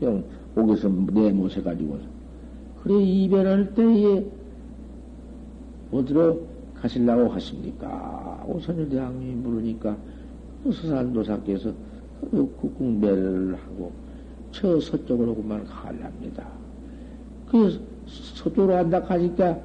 [0.02, 0.24] 그냥
[0.56, 2.00] 옥에서 내모셔가지고
[2.82, 4.26] 그래 이별할 때에
[5.92, 6.42] 어디로
[6.74, 8.44] 가실라고 하십니까?
[8.48, 9.96] 오선일 대왕님이 물으니까
[10.64, 11.72] 그 서산도사께서
[12.32, 13.92] 국궁배를 하고
[14.52, 16.48] 저 서쪽으로 그만 가랍니다.
[17.48, 19.60] 그 서쪽으로 간다 하니까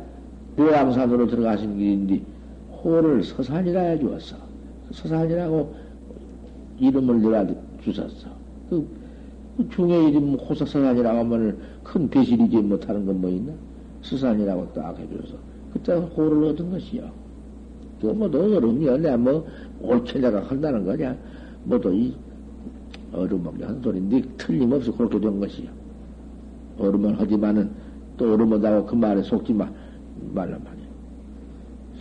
[0.57, 2.23] 묘양산으로 들어가신 길인데
[2.85, 4.37] 호를 서산이라 해주었어.
[4.93, 5.75] 서산이라고
[6.79, 7.47] 이름을 내가
[7.83, 8.29] 주셨어.
[8.69, 9.06] 그, 그
[9.71, 13.53] 중의 이름 호사서산이라고 하면 큰 배실이지 못하는 건 뭐 있나?
[14.03, 15.35] 수산이라고 딱 해줘서
[15.73, 17.11] 그때 호를 얻은 것이요.
[18.01, 18.99] 그뭐너 어른이야.
[18.99, 19.47] 내가 뭐
[19.81, 21.17] 옳게 내가 한다는 거냐?
[21.65, 22.15] 뭐도 이
[23.13, 25.69] 어른먹기 한 소리인데 틀림없이 그렇게 된 것이요.
[26.79, 27.71] 어른은 하지만은
[28.17, 29.69] 또 어른하다고 그 말에 속지 마,
[30.35, 30.87] 말란 말이야.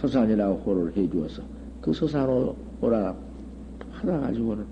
[0.02, 1.42] 서산이라고 호를 해 주어서
[1.82, 3.16] 그 서산으로 오라
[3.92, 4.66] 하나 가지고는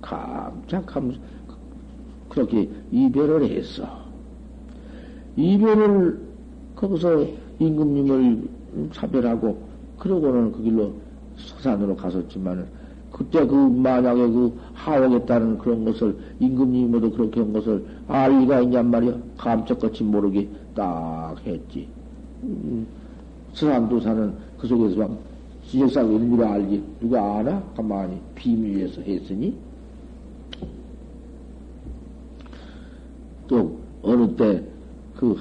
[0.00, 1.18] 깜짝하면서
[2.28, 3.86] 그렇게 이별을 했어.
[5.36, 6.20] 이별을
[6.76, 7.26] 거기서
[7.58, 8.48] 임금님을
[8.92, 9.58] 차별하고,
[9.98, 10.92] 그러고는 그 길로
[11.36, 12.66] 서산으로 갔었지만은,
[13.12, 18.90] 그때 그 만약에 그 하오겠다는 그런 것을 임금님이 모두 그렇게 한 것을 알 리가 있냔
[18.90, 19.14] 말이야.
[19.36, 21.88] 감쪽같이 모르게 딱 했지.
[22.44, 22.86] 음,
[23.52, 25.18] 서산도사는 그 속에서 막
[25.66, 26.82] 지적상 의미를 알지.
[27.00, 27.62] 누가 아나?
[27.76, 29.54] 가만히 비밀에서 했으니.
[33.50, 35.36] 또 어느 때그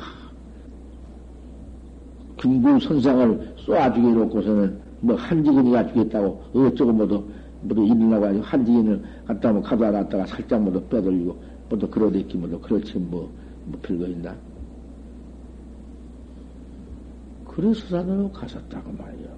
[2.37, 7.29] 김구 선상을 쏘아주게 놓고서는 뭐 한지근이가 주겠다고 어쩌고 뭐도
[7.61, 11.37] 뭐도 일어나고 가지고 한지근을 갖다 뭐 가져다 놨다가 살짝 뭐도 빼돌리고
[11.69, 13.31] 뭐도 그러댔기 뭐도 그렇지 뭐,
[13.65, 14.35] 뭐 별거 있나.
[17.45, 19.29] 그래서 산으로 가셨다고 말이요.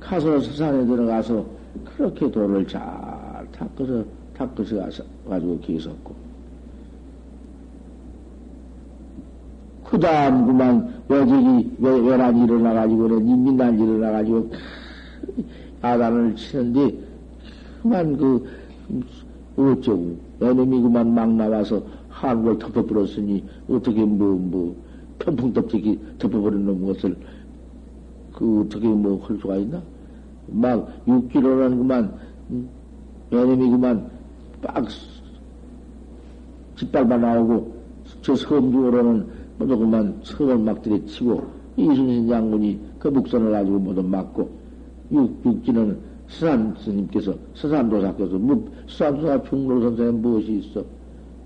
[0.00, 1.46] 가서 서산에 들어가서
[1.84, 2.82] 그렇게 돌을 잘
[3.52, 4.04] 닦아서
[4.36, 6.14] 닦아서 가서 가지고 계셨고.
[9.84, 11.20] 그 다음 그만 외,
[11.78, 14.50] 외란이 일어나가지고 그래 민난이 일어나가지고
[15.82, 16.98] 야단을 치는데
[17.82, 18.44] 그만 그
[19.56, 20.16] 어쩌고.
[20.42, 24.76] 애놈이 그만 막 나와서 한국을 덮어버렸으니 어떻게 뭐뭐
[25.20, 27.16] 편풍 덮기 덮어버리는 것을
[28.32, 29.80] 그 어떻게 뭐 할 수가 있나?
[30.48, 32.14] 막 6km는 그만
[33.32, 34.10] 애놈이 그만
[34.64, 34.86] 빡
[36.76, 37.74] 짓밟아 나오고
[38.22, 39.26] 저 섬주로는
[39.58, 41.44] 모두 그만 서을 막 들이치고
[41.76, 44.50] 이순신 장군이 그 북선을 가지고 모두 맞고
[45.12, 45.98] 육, 육지는
[46.28, 50.82] 서산 스님께서 서산도사께서 뭐 서산도사 중로 선생님 무엇이 있어?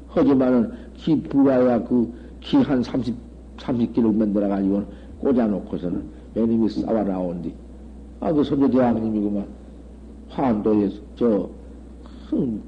[0.08, 3.14] 하지만은 기 부가야 그기한 30,
[3.58, 4.84] 30기를 만들어 가지고
[5.20, 6.02] 꽂아놓고서는
[6.36, 7.52] 애님이 싸워 나온디
[8.20, 9.46] 아그 선조대왕님이구만.
[10.30, 11.48] 환도에 저
[12.28, 12.60] 큰,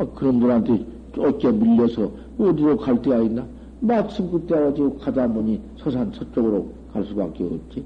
[0.00, 0.82] 아, 그런 분한테
[1.14, 3.44] 쫓겨 밀려서 어디로 갈 데가 있나?
[3.80, 7.84] 마침 그때 어디 가다 보니 서산 서쪽으로 갈 수밖에 없지.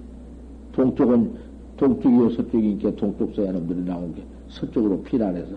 [0.73, 1.33] 동쪽은
[1.77, 5.57] 동쪽이요 서쪽이니까 동쪽 서야놈들이 나온 게 서쪽으로 피난해서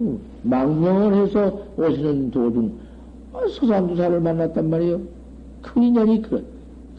[0.00, 0.18] 응.
[0.42, 2.72] 망명을 해서 오시는 도중
[3.34, 5.00] 아, 서산두사를 만났단 말이에요.
[5.60, 6.42] 그 인연이 그래.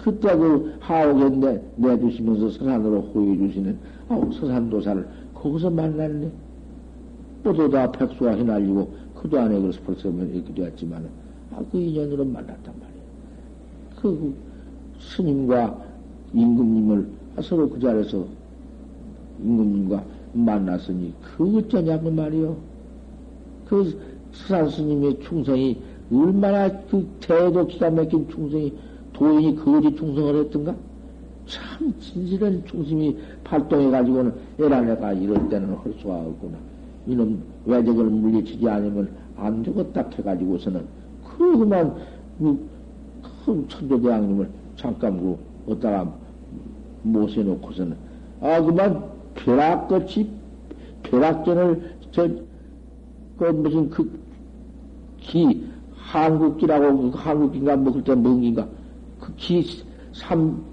[0.04, 3.78] 그때 그 하옥에 내주시면서 서산으로 호해 주시는
[4.10, 6.30] 아, 서산도사를 거기서 만났네.
[7.46, 8.92] 모두 다 백수가 휘날리고
[9.22, 11.08] 그도 안에 그래서 벌써 이렇게 되었지만
[11.52, 13.06] 아, 그 인연으로 만났단 말이에요.
[14.02, 14.36] 그
[15.00, 15.80] 스님과
[16.34, 17.08] 임금님을
[17.44, 18.26] 서로 그 자리에서
[19.44, 22.58] 임금님과 만났으니 그 어쩌냐고 말이요.
[23.68, 23.96] 그
[24.34, 25.80] 스산 스님의 충성이
[26.12, 28.74] 얼마나 그 대도 기가 막힌 충성이
[29.14, 30.76] 도인이 거짓 충성을 했던가?
[31.46, 36.75] 참 진실한 충심이 발동해가지고는 에라내가 이럴 때는 할 수가 없구나.
[37.08, 40.86] 이놈 외적을 물리치지 않으면 안 되겠다 해가지고서는
[41.38, 41.96] 그만
[42.40, 45.38] 큰 천조대왕님을 잠깐 그
[45.68, 46.12] 어디다가
[47.04, 47.96] 모셔놓고서는
[48.42, 49.04] 아 그만
[49.36, 50.30] 벼락같이
[51.04, 54.26] 벼락전을 저그 무슨 그
[55.20, 58.68] 기 한국기라고 그 한국기인가 먹을 때 뭔기인가?
[59.20, 59.64] 그 기
[60.14, 60.64] 삼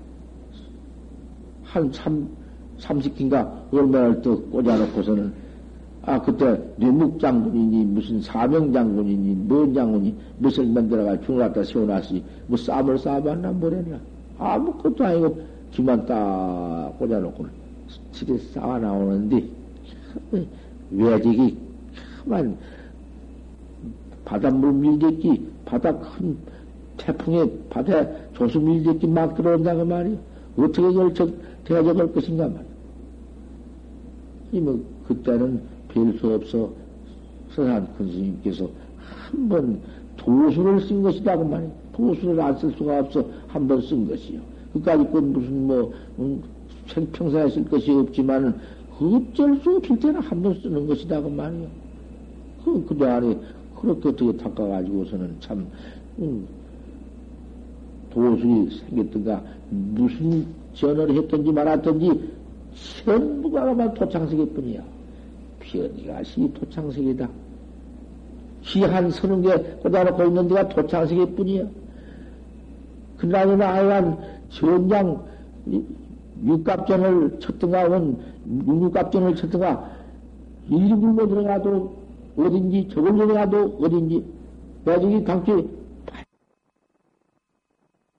[1.65, 2.29] 한 삼
[2.79, 3.65] 삼십기인가?
[3.73, 5.33] 얼마를 또 꽂아놓고서는
[6.05, 12.57] 아, 그때 뇌묵 장군이니, 무슨 사명 장군이니, 뭔 장군이, 무슨 만들어가 중을 갖다 세워놨으니, 뭐
[12.57, 14.01] 쌈을 싸봤나, 뭐래냐.
[14.37, 15.41] 아무것도 아니고,
[15.71, 17.51] 기만 딱 꽂아놓고는,
[18.11, 19.49] 집에 싸워 나오는데,
[20.91, 21.57] 외직이,
[22.25, 22.57] 그만,
[24.25, 26.37] 바닷물 밀대기, 바다 큰
[26.97, 30.17] 태풍에 바다에 조수 밀대기 막 들어온다, 그 말이야.
[30.57, 31.33] 어떻게 결정,
[31.65, 32.73] 대적할 것인가 말이야.
[34.51, 36.71] 이 뭐, 그때는 별수 없어
[37.55, 38.69] 서산 큰 스님께서
[38.99, 39.81] 한 번
[40.17, 41.71] 도수를 쓴 것이다 그 말이야.
[41.93, 44.41] 도수를 안 쓸 수가 없어 한 번 쓴 것이요.
[44.73, 46.43] 그까지 그 무슨 뭐 음,
[46.89, 48.55] 생평생에 쓸 것이 없지만은
[49.01, 51.69] 어쩔 수 없을 때는 한 번 쓰는 것이다 그 말이야.
[52.65, 53.37] 그 그동안에
[53.81, 55.67] 그렇게 어떻게 닦아가지고서는 참
[56.19, 56.47] 음,
[58.11, 62.31] 도술이 생겼던가 무슨 전을 했던지 말았던지
[63.05, 64.83] 전부가 아마 도창세계뿐이야.
[65.73, 67.29] 변이가 시 도창색이다.
[68.63, 71.65] 시한 서른 개 꽂아놓고 있는 데가 도창색일 뿐이야.
[73.19, 74.19] 그나저나 하여간
[74.51, 75.25] 전장
[76.45, 78.17] 육갑전을 쳤던가 원
[78.67, 79.91] 육갑전을 쳤던가
[80.69, 81.95] 일이 굴러 들어가도
[82.37, 84.25] 어딘지 저걸 들어가도 어딘지
[84.85, 85.69] 나중에 강치